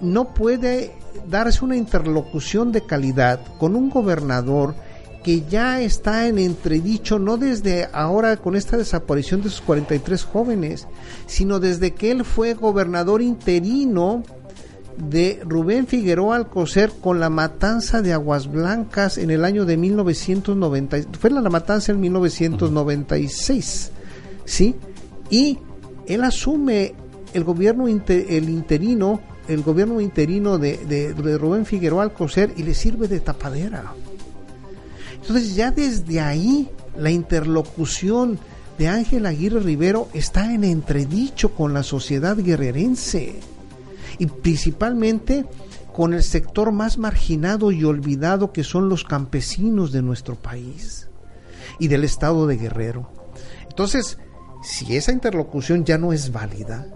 [0.00, 0.92] no puede
[1.28, 4.74] darse una interlocución de calidad con un gobernador
[5.22, 10.86] que ya está en entredicho, no desde ahora con esta desaparición de sus 43 jóvenes,
[11.26, 14.22] sino desde que él fue gobernador interino
[14.96, 20.98] de Rubén Figueroa Alcocer con la matanza de Aguas Blancas en el año de 1990,
[21.18, 23.92] fue la matanza en 1996,
[24.44, 24.76] ¿sí?
[25.30, 25.58] Y
[26.06, 26.94] él asume
[27.32, 33.08] el gobierno el interino, el gobierno interino de, de Rubén Figueroa Alcocer y le sirve
[33.08, 33.94] de tapadera.
[35.20, 38.38] Entonces ya desde ahí la interlocución
[38.78, 43.34] de Ángel Aguirre Rivero está en entredicho con la sociedad guerrerense
[44.18, 45.44] y principalmente
[45.92, 51.08] con el sector más marginado y olvidado que son los campesinos de nuestro país
[51.78, 53.10] y del estado de Guerrero.
[53.68, 54.18] Entonces,
[54.62, 56.86] si esa interlocución ya no es válida,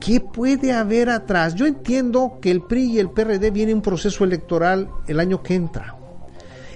[0.00, 1.54] ¿qué puede haber atrás?
[1.54, 5.54] Yo entiendo que el PRI y el PRD viene un proceso electoral el año que
[5.54, 5.98] entra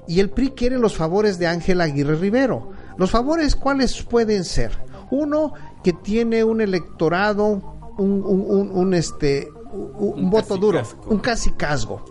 [0.08, 2.70] y el PRI quiere los favores de Ángel Aguirre Rivero.
[2.96, 4.72] Los favores, ¿cuáles pueden ser?
[5.10, 5.52] Uno,
[5.84, 12.06] que tiene un electorado, un, este, un, voto duro, un casi casgo.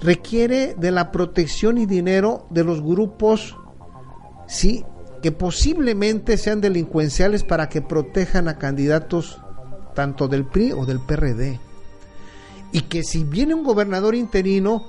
[0.00, 3.56] Requiere de la protección y dinero de los grupos,
[4.48, 4.84] sí,
[5.20, 9.40] que posiblemente sean delincuenciales para que protejan a candidatos
[9.94, 11.58] tanto del PRI o del PRD.
[12.72, 14.86] Y que si viene un gobernador interino,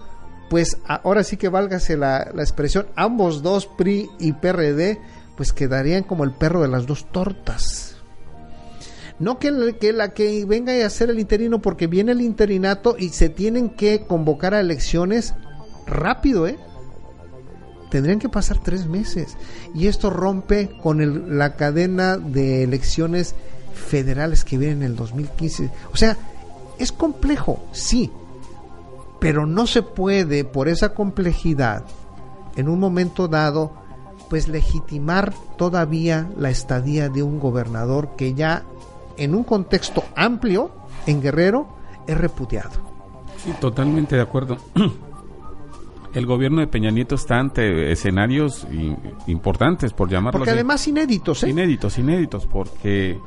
[0.49, 4.99] pues ahora sí que válgase la, expresión, ambos dos, PRI y PRD,
[5.37, 7.97] pues quedarían como el perro de las dos tortas.
[9.19, 13.09] No que, que, la que venga a hacer el interino porque viene el interinato y
[13.09, 15.33] se tienen que convocar a elecciones
[15.85, 16.57] rápido, ¿eh?
[17.89, 19.37] Tendrían que pasar tres meses.
[19.73, 23.35] Y esto rompe con la cadena de elecciones
[23.73, 25.71] federales que vienen en el 2015.
[25.91, 26.17] O sea,
[26.77, 28.11] es complejo, sí,
[29.19, 31.83] pero no se puede por esa complejidad
[32.55, 33.73] en un momento dado
[34.29, 38.63] pues legitimar todavía la estadía de un gobernador que ya
[39.17, 40.71] en un contexto amplio
[41.07, 41.67] en Guerrero
[42.05, 42.71] es repudiado.
[43.43, 44.57] Sí, totalmente de acuerdo.
[46.13, 48.67] El gobierno de Peña Nieto está ante escenarios
[49.27, 51.49] importantes, por llamarlo Porque además inéditos, ¿eh?
[51.49, 53.19] Inéditos, inéditos, porque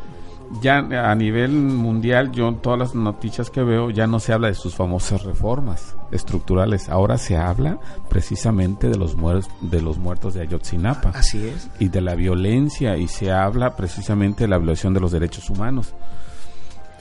[0.60, 4.54] ya a nivel mundial, yo todas las noticias que veo ya no se habla de
[4.54, 7.78] sus famosas reformas estructurales, ahora se habla
[8.08, 11.10] precisamente de los muertos de los muertos de Ayotzinapa.
[11.10, 11.70] Así es.
[11.78, 15.94] Y de la violencia y se habla precisamente de la violación de los derechos humanos.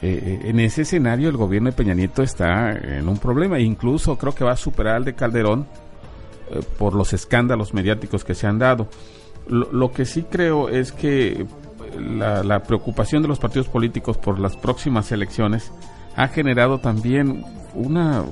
[0.01, 4.17] Eh, eh, en ese escenario el gobierno de Peña Nieto está en un problema, incluso
[4.17, 5.67] creo que va a superar al de Calderón
[6.49, 8.87] eh, por los escándalos mediáticos que se han dado.
[9.47, 11.45] lo que sí creo es que
[11.99, 15.71] la, preocupación de los partidos políticos por las próximas elecciones
[16.15, 17.43] ha generado también
[17.75, 18.23] una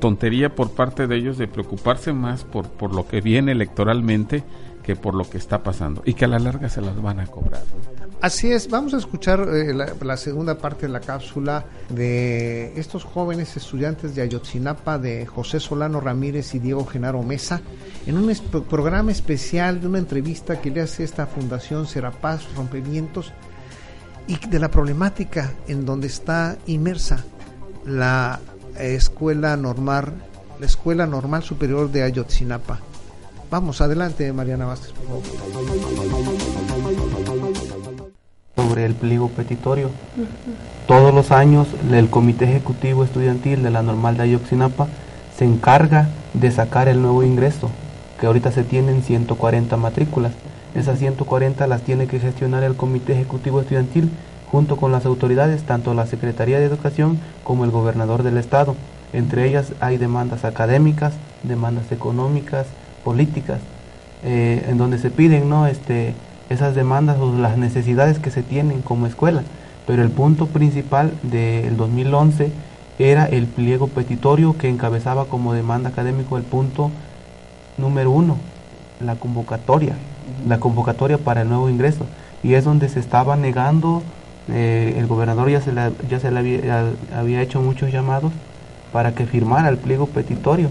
[0.00, 4.44] tontería por parte de ellos de preocuparse más por, por lo que viene electoralmente
[4.82, 7.26] que por lo que está pasando y que a la larga se las van a
[7.26, 7.62] cobrar.
[8.20, 13.56] Así es, vamos a escuchar eh, la, segunda parte de la cápsula de estos jóvenes
[13.56, 17.62] estudiantes de Ayotzinapa de José Solano Ramírez y Diego Genaro Mesa
[18.06, 18.30] en un
[18.68, 23.32] programa especial de una entrevista que le hace esta fundación Serapaz Rompimientos
[24.26, 27.24] y de la problemática en donde está inmersa
[27.86, 28.38] la
[28.78, 30.12] escuela normal,
[30.58, 32.80] la escuela normal superior de Ayotzinapa.
[33.50, 35.22] Vamos, adelante Mariana Vázquez, por
[37.22, 37.99] favor
[38.60, 39.90] sobre el pliego petitorio.
[40.86, 44.86] Todos los años el Comité Ejecutivo Estudiantil de la Normal de Ayotzinapa
[45.36, 47.70] se encarga de sacar el nuevo ingreso,
[48.20, 50.32] que ahorita se tienen 140 matrículas.
[50.74, 54.10] Esas 140 las tiene que gestionar el Comité Ejecutivo Estudiantil
[54.52, 58.76] junto con las autoridades, tanto la Secretaría de Educación como el gobernador del estado.
[59.14, 62.66] Entre ellas hay demandas académicas, demandas económicas,
[63.04, 63.60] políticas,
[64.22, 66.14] eh, en donde se piden no este
[66.50, 69.42] esas demandas o las necesidades que se tienen como escuela.
[69.86, 72.52] Pero el punto principal del 2011
[72.98, 76.90] era el pliego petitorio que encabezaba como demanda académico el punto
[77.78, 78.36] número uno,
[79.00, 79.94] la convocatoria,
[80.46, 82.04] la convocatoria para el nuevo ingreso.
[82.42, 84.02] Y es donde se estaba negando,
[84.48, 85.72] eh, el gobernador ya se,
[86.08, 88.32] ya se le había, había hecho muchos llamados
[88.92, 90.68] para que firmara el pliego petitorio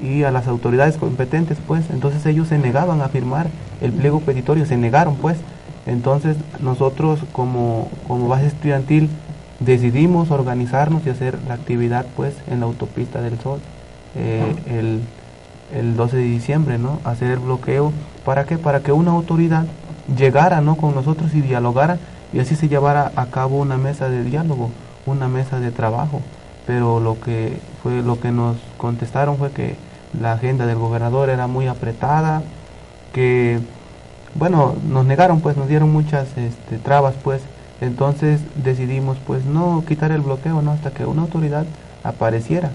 [0.00, 3.48] y a las autoridades competentes, pues, entonces ellos se negaban a firmar
[3.80, 5.38] el pliego petitorio, se negaron, pues.
[5.86, 9.08] Entonces nosotros como, como base estudiantil
[9.60, 13.60] decidimos organizarnos y hacer la actividad, pues, en la autopista del Sol
[14.14, 15.00] eh, el,
[15.72, 17.00] el 12 de diciembre, ¿no?
[17.04, 17.92] Hacer el bloqueo,
[18.24, 18.58] ¿para qué?
[18.58, 19.66] Para que una autoridad
[20.16, 20.76] llegara, ¿no?
[20.76, 21.98] Con nosotros y dialogara
[22.32, 24.70] y así se llevara a cabo una mesa de diálogo,
[25.06, 26.20] una mesa de trabajo.
[26.66, 29.76] Pero lo que fue lo que nos contestaron fue que
[30.18, 32.42] la agenda del gobernador era muy apretada,
[33.12, 33.58] que
[34.34, 37.42] bueno, nos negaron pues, nos dieron muchas este, trabas pues,
[37.80, 40.72] entonces decidimos pues no quitar el bloqueo, ¿no?
[40.72, 41.64] Hasta que una autoridad
[42.02, 42.70] apareciera.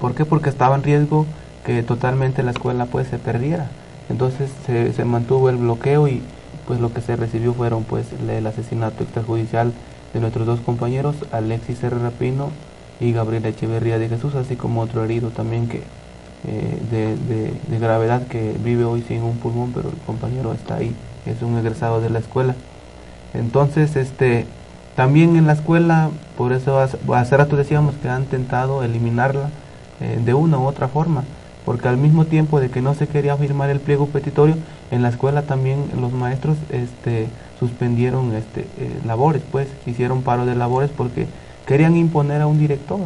[0.00, 0.24] ¿Por qué?
[0.24, 1.26] Porque estaba en riesgo
[1.64, 3.68] que totalmente la escuela pues se perdiera.
[4.08, 6.22] Entonces se, se mantuvo el bloqueo y
[6.66, 9.72] pues lo que se recibió fueron pues el asesinato extrajudicial
[10.14, 11.98] de nuestros dos compañeros, Alexis R.
[11.98, 12.50] Rapino
[13.00, 15.82] y Gabriel Echeverría de Jesús, así como otro herido también que
[16.48, 20.94] eh, de, gravedad que vive hoy sin un pulmón, pero el compañero está ahí,
[21.26, 22.54] es un egresado de la escuela.
[23.34, 24.46] Entonces, este,
[24.94, 29.50] también en la escuela, por eso hace rato decíamos que han intentado eliminarla
[30.00, 31.24] eh, de una u otra forma,
[31.64, 34.56] porque al mismo tiempo de que no se quería firmar el pliego petitorio,
[34.90, 37.26] en la escuela también los maestros este,
[37.58, 41.26] suspendieron este, eh, labores, pues hicieron paro de labores porque
[41.66, 43.00] querían imponer a un director,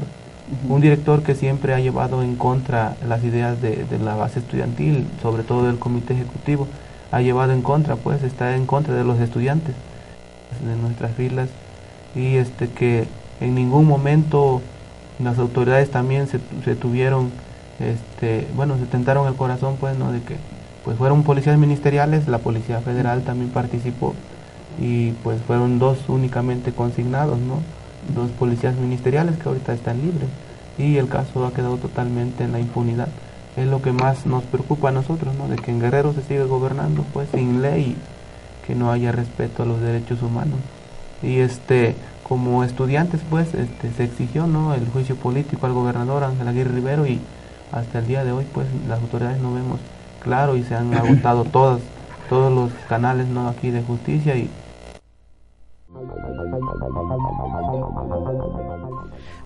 [0.68, 5.42] un director que siempre ha llevado en contra las ideas de, la base estudiantil, sobre
[5.42, 6.66] todo del comité ejecutivo,
[7.12, 9.74] ha llevado en contra, pues está en contra de los estudiantes
[10.64, 11.48] de nuestras filas
[12.14, 13.06] y este que
[13.40, 14.60] en ningún momento
[15.22, 17.30] las autoridades también se, se tuvieron
[17.78, 20.36] este bueno se tentaron el corazón pues no de que
[20.84, 24.14] pues fueron policías ministeriales la policía federal también participó
[24.78, 27.60] y pues fueron dos únicamente consignados no
[28.14, 30.28] dos policías ministeriales que ahorita están libres
[30.78, 33.08] y el caso ha quedado totalmente en la impunidad.
[33.56, 35.48] Es lo que más nos preocupa a nosotros, ¿no?
[35.48, 37.96] De que en Guerrero se sigue gobernando pues sin ley,
[38.66, 40.58] que no haya respeto a los derechos humanos.
[41.22, 41.94] Y este
[42.30, 44.72] como estudiantes pues este se exigió, ¿no?
[44.72, 47.18] el juicio político al gobernador Ángel Aguirre Rivero y
[47.72, 49.80] hasta el día de hoy pues las autoridades no vemos
[50.20, 51.80] claro y se han agotado todas
[52.28, 54.48] todos los canales no aquí de justicia y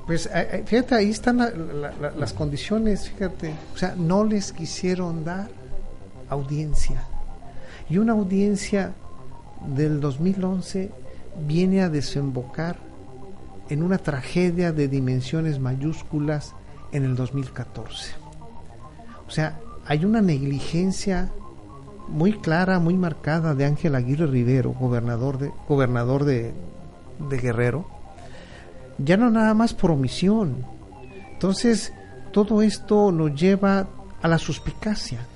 [0.06, 1.38] Pues eh, eh, fíjate, ahí están
[2.18, 5.48] las condiciones, fíjate, o sea, no les quisieron dar
[6.28, 7.04] audiencia.
[7.88, 8.92] Y una audiencia
[9.66, 10.90] del 2011
[11.46, 12.76] viene a desembocar
[13.68, 16.54] en una tragedia de dimensiones mayúsculas
[16.92, 18.12] en el 2014.
[19.26, 21.30] O sea, hay una negligencia
[22.08, 26.52] muy clara, muy marcada de Ángel Aguirre Rivero, gobernador de, gobernador de,
[27.30, 27.86] Guerrero,
[28.98, 30.64] ya no nada más por omisión.
[31.32, 31.92] Entonces,
[32.32, 33.86] todo esto nos lleva
[34.22, 35.26] a la suspicacia.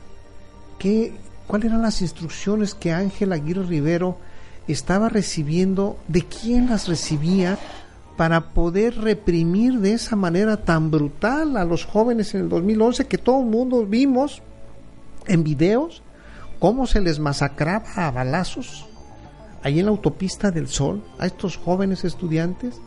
[0.79, 1.15] ¿Qué,
[1.47, 4.19] ¿Cuáles eran las instrucciones que Ángel Aguirre Rivero
[4.67, 5.99] estaba recibiendo?
[6.09, 7.59] ¿De quién las recibía?
[8.19, 13.17] para poder reprimir de esa manera tan brutal a los jóvenes en el 2011 que
[13.17, 14.43] todo el mundo vimos
[15.29, 16.03] en videos
[16.59, 18.87] cómo se les masacraba a balazos
[19.63, 22.81] ahí en la autopista del Sol a estos jóvenes estudiantes.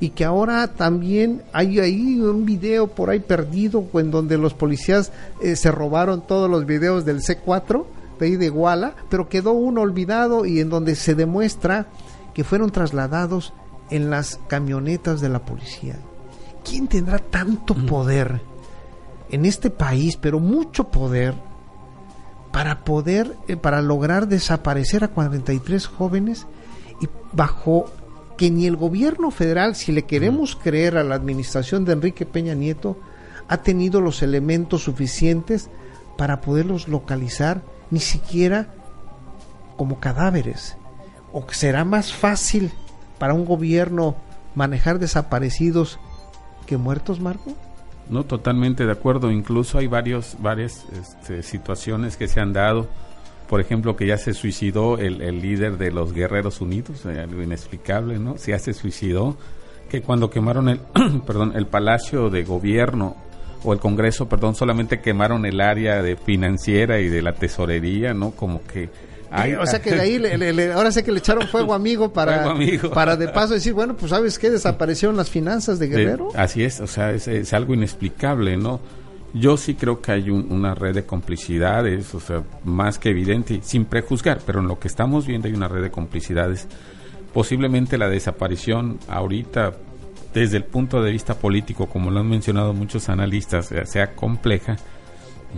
[0.00, 5.12] Y que ahora también hay ahí un video por ahí perdido en donde los policías
[5.40, 7.84] eh, se robaron todos los videos del C4
[8.18, 11.86] de ahí de Iguala, pero quedó uno olvidado y en donde se demuestra
[12.34, 13.52] que fueron trasladados
[13.90, 15.96] en las camionetas de la policía.
[16.64, 18.40] ¿Quién tendrá tanto poder
[19.30, 21.34] en este país, pero mucho poder
[22.52, 26.46] para poder, eh, para lograr desaparecer a 43 jóvenes
[27.00, 27.86] y bajo
[28.36, 32.54] que ni el gobierno federal, si le queremos creer a la administración de Enrique Peña
[32.54, 32.96] Nieto,
[33.48, 35.68] ha tenido los elementos suficientes
[36.16, 38.74] para poderlos localizar, ni siquiera
[39.76, 40.76] como cadáveres.
[41.32, 42.72] ¿O será más fácil
[43.18, 44.16] para un gobierno
[44.54, 45.98] manejar desaparecidos
[46.66, 47.54] que muertos, Marco?
[48.10, 49.30] No, totalmente de acuerdo.
[49.30, 52.88] Incluso hay varios, varias este, situaciones que se han dado.
[53.48, 58.36] Por ejemplo, que ya se suicidó el, líder de los Guerreros Unidos, algo inexplicable, ¿no?
[58.36, 59.36] Ya se suicidó.
[59.90, 60.80] Que cuando quemaron el,
[61.26, 63.16] perdón, el Palacio de Gobierno
[63.64, 68.32] o el Congreso, perdón, solamente quemaron el área de financiera y de la tesorería, ¿no?
[68.32, 68.90] Como que
[69.60, 72.54] o sea que de ahí, ahora sé que le echaron fuego amigo para,
[72.92, 76.28] para de paso decir, bueno, pues sabes que desaparecieron las finanzas de Guerrero.
[76.34, 78.80] así es, o sea, es, algo inexplicable, ¿no?
[79.34, 83.84] Yo sí creo que hay una red de complicidades, o sea, más que evidente, sin
[83.84, 86.66] prejuzgar, pero en lo que estamos viendo hay una red de complicidades.
[87.34, 89.74] Posiblemente la desaparición ahorita,
[90.32, 94.78] desde el punto de vista político, como lo han mencionado muchos analistas, sea compleja,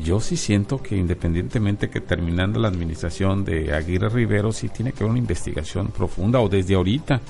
[0.05, 4.99] yo sí siento que independientemente que terminando la administración de Aguirre Rivero, sí tiene que
[5.03, 7.21] haber una investigación profunda o desde ahorita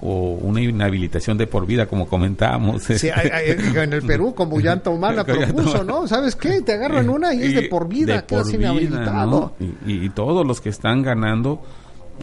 [0.00, 2.82] o una inhabilitación de por vida, como comentábamos.
[2.84, 6.06] Sí, en el Perú, como Llanta Humana propuso, ¿no?
[6.06, 6.62] ¿Sabes qué?
[6.62, 9.54] Te agarran una y es de por vida, quedas inhabilitado.
[9.86, 11.62] Y, todos los que están ganando,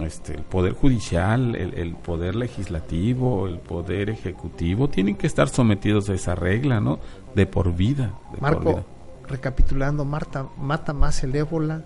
[0.02, 6.14] este, el Poder Judicial, el, Poder Legislativo, el Poder Ejecutivo, tienen que estar sometidos a
[6.14, 7.00] esa regla, ¿no?
[7.36, 8.14] De por vida.
[8.40, 8.86] Marco,
[9.30, 11.86] recapitulando, Marta, mata más el ébola,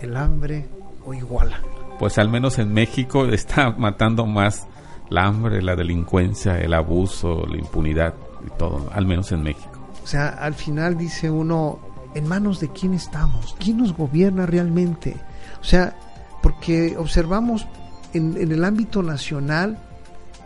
[0.00, 0.68] el hambre
[1.06, 1.60] o iguala.
[1.98, 4.66] Pues al menos en México está matando más
[5.08, 8.14] la hambre, la delincuencia, el abuso, la impunidad
[8.46, 9.70] y todo, al menos en México.
[10.02, 11.78] O sea, al final dice uno,
[12.14, 13.54] ¿en manos de quién estamos?
[13.58, 15.16] ¿Quién nos gobierna realmente?
[15.60, 15.94] O sea,
[16.42, 17.66] porque observamos
[18.14, 19.78] en, en el ámbito nacional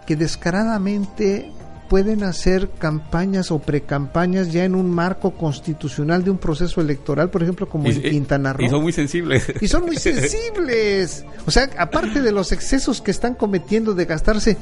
[0.06, 1.52] que descaradamente
[1.88, 7.42] pueden hacer campañas o precampañas ya en un marco constitucional de un proceso electoral, por
[7.42, 8.64] ejemplo, como en Quintana Roo.
[8.64, 9.52] Y son muy sensibles.
[9.60, 11.24] Y son muy sensibles.
[11.46, 14.56] O sea, aparte de los excesos que están cometiendo de gastarse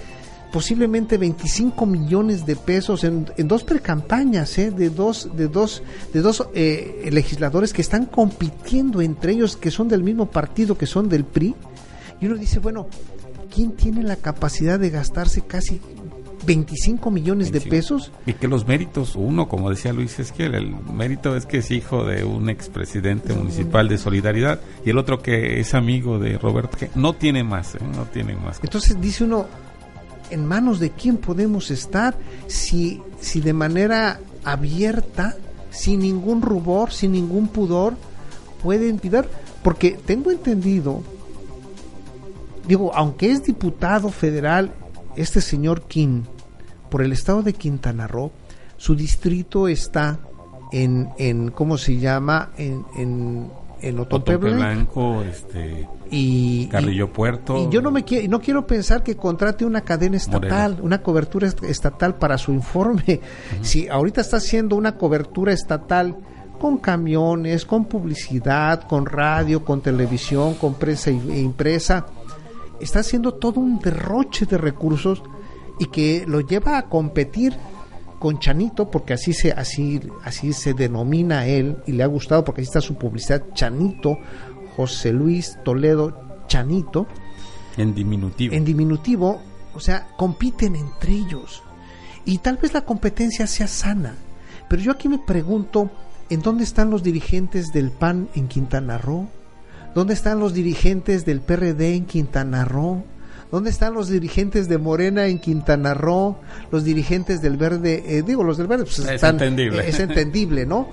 [0.53, 4.71] posiblemente 25 millones de pesos en, en dos precampañas ¿eh?
[4.71, 9.89] de dos de dos de dos eh, legisladores que están compitiendo entre ellos que son
[9.89, 11.57] del mismo partido que son del PRI
[12.21, 12.87] y uno dice bueno
[13.53, 15.81] quién tiene la capacidad de gastarse casi
[16.45, 18.13] 25 millones de pesos.
[18.27, 22.05] Y que los méritos, uno, como decía Luis Esquiel, el mérito es que es hijo
[22.05, 26.91] de un expresidente municipal de Solidaridad y el otro que es amigo de Roberto, que
[26.95, 27.79] no tiene más, ¿eh?
[27.95, 28.61] no tiene más.
[28.63, 29.47] Entonces dice uno,
[30.31, 32.17] ¿en manos de quién podemos estar
[32.47, 35.37] si, si de manera abierta,
[35.71, 37.95] sin ningún rubor, sin ningún pudor,
[38.63, 39.29] pueden pitar?
[39.63, 41.03] Porque tengo entendido,
[42.67, 44.73] digo, aunque es diputado federal,
[45.17, 46.23] este señor King,
[46.95, 48.31] por el estado de Quintana Roo,
[48.77, 50.21] su distrito está
[50.71, 52.51] en, en ¿cómo se llama?
[52.57, 57.59] En, en, en Otompe Blanco, este, y Carrillo Puerto.
[57.59, 61.49] Y yo no me quiero, no quiero pensar que contrate una cadena estatal, una cobertura
[61.49, 63.19] estatal para su informe.
[63.61, 66.17] Si ahorita está haciendo una cobertura estatal
[66.61, 72.07] con camiones, con publicidad, con radio, con televisión, con prensa e impresa,
[72.81, 75.25] está haciendo todo un derroche de recursos
[75.79, 77.55] y que lo lleva a competir
[78.19, 82.63] con Chanito, porque así se, así, así se denomina él, y le ha gustado porque
[82.63, 84.19] así está su publicidad, Chanito,
[84.77, 87.07] José Luis Toledo Chanito.
[87.77, 88.55] En diminutivo.
[88.55, 89.41] En diminutivo,
[89.75, 91.63] o sea, compiten entre ellos.
[92.25, 94.15] Y tal vez la competencia sea sana.
[94.69, 95.91] Pero yo aquí me pregunto,
[96.31, 99.29] ¿en dónde están los dirigentes del PAN en Quintana Roo?
[99.95, 103.05] ¿Dónde están los dirigentes del PRD en Quintana Roo?
[103.55, 106.39] ¿Dónde están los dirigentes de Morena en Quintana Roo?
[106.73, 109.89] Los dirigentes del Verde, eh, digo, los del Verde, pues es entendible.
[109.89, 110.89] es entendible, ¿no?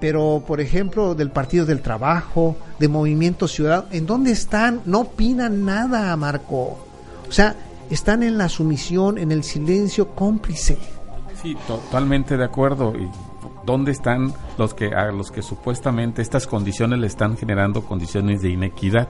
[0.00, 4.80] Pero, por ejemplo, del Partido del Trabajo, de Movimiento Ciudadano, ¿en dónde están?
[4.86, 6.86] No opinan nada, Marco.
[7.28, 7.54] O sea,
[7.90, 10.78] están en la sumisión, en el silencio cómplice.
[11.42, 12.94] Sí, totalmente de acuerdo.
[12.96, 13.10] Y
[13.66, 18.48] dónde están los que a los que supuestamente estas condiciones le están generando condiciones de
[18.48, 19.06] inequidad.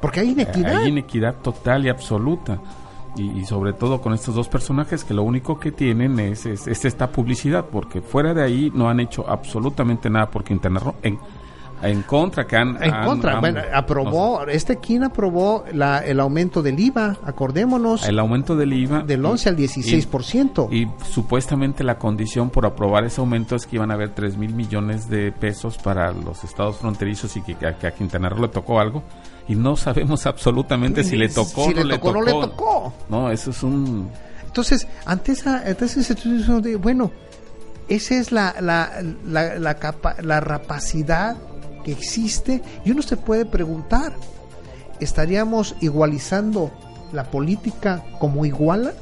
[0.00, 0.76] Porque hay inequidad.
[0.78, 2.60] Hay inequidad total y absoluta.
[3.16, 7.10] Y, sobre todo con estos dos personajes que lo único que tienen es, es, esta
[7.10, 10.94] publicidad, porque fuera de ahí no han hecho absolutamente nada por Quintana Roo.
[11.02, 11.18] En,
[11.82, 12.82] en contra, que han...
[12.82, 18.06] En contra, bueno, aprobó, este quién aprobó la, el aumento del IVA, acordémonos.
[18.06, 19.02] El aumento del IVA.
[19.02, 20.68] Del 11 al 16%.
[20.70, 24.36] Y, y supuestamente la condición por aprobar ese aumento es que iban a haber 3
[24.36, 28.48] mil millones de pesos para los estados fronterizos y que, que, a Quintana Roo le
[28.48, 29.02] tocó algo.
[29.50, 32.12] Y no sabemos absolutamente si le tocó o no le tocó.
[32.12, 32.94] No le tocó.
[33.08, 34.08] No, eso es un...
[34.46, 37.10] Entonces, ante esa, ante esa de, bueno,
[37.88, 41.36] esa es la, la, la, la, capa, la rapacidad
[41.82, 44.12] que existe y uno se puede preguntar,
[45.00, 46.70] ¿estaríamos igualizando
[47.12, 48.92] la política como iguala?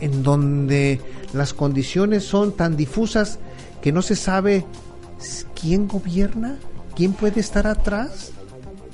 [0.00, 1.00] En donde
[1.32, 3.38] las condiciones son tan difusas
[3.80, 4.66] que no se sabe
[5.58, 6.58] quién gobierna,
[6.94, 8.32] quién puede estar atrás.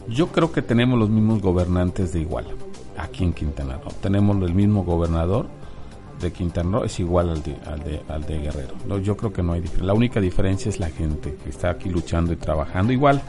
[0.08, 2.50] Yo creo que tenemos los mismos gobernantes de Iguala,
[2.96, 3.92] aquí en Quintana Roo.
[4.00, 5.46] Tenemos el mismo gobernador,
[6.20, 8.74] de Quintana Roo es igual al de, al de, Guerrero.
[8.86, 9.86] No, yo creo que no hay diferencia.
[9.86, 13.22] La única diferencia es la gente que está aquí luchando y trabajando igual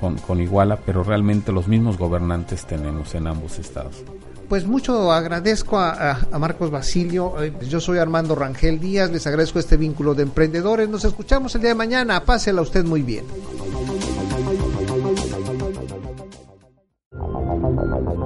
[0.00, 4.02] con, con Iguala, pero realmente los mismos gobernantes tenemos en ambos estados.
[4.48, 7.40] Pues mucho agradezco a, a, Marcos Basilio.
[7.40, 9.08] Eh, yo soy Armando Rangel Díaz.
[9.10, 10.88] Les agradezco este vínculo de emprendedores.
[10.88, 12.24] Nos escuchamos el día de mañana.
[12.24, 13.24] Pásela usted muy bien.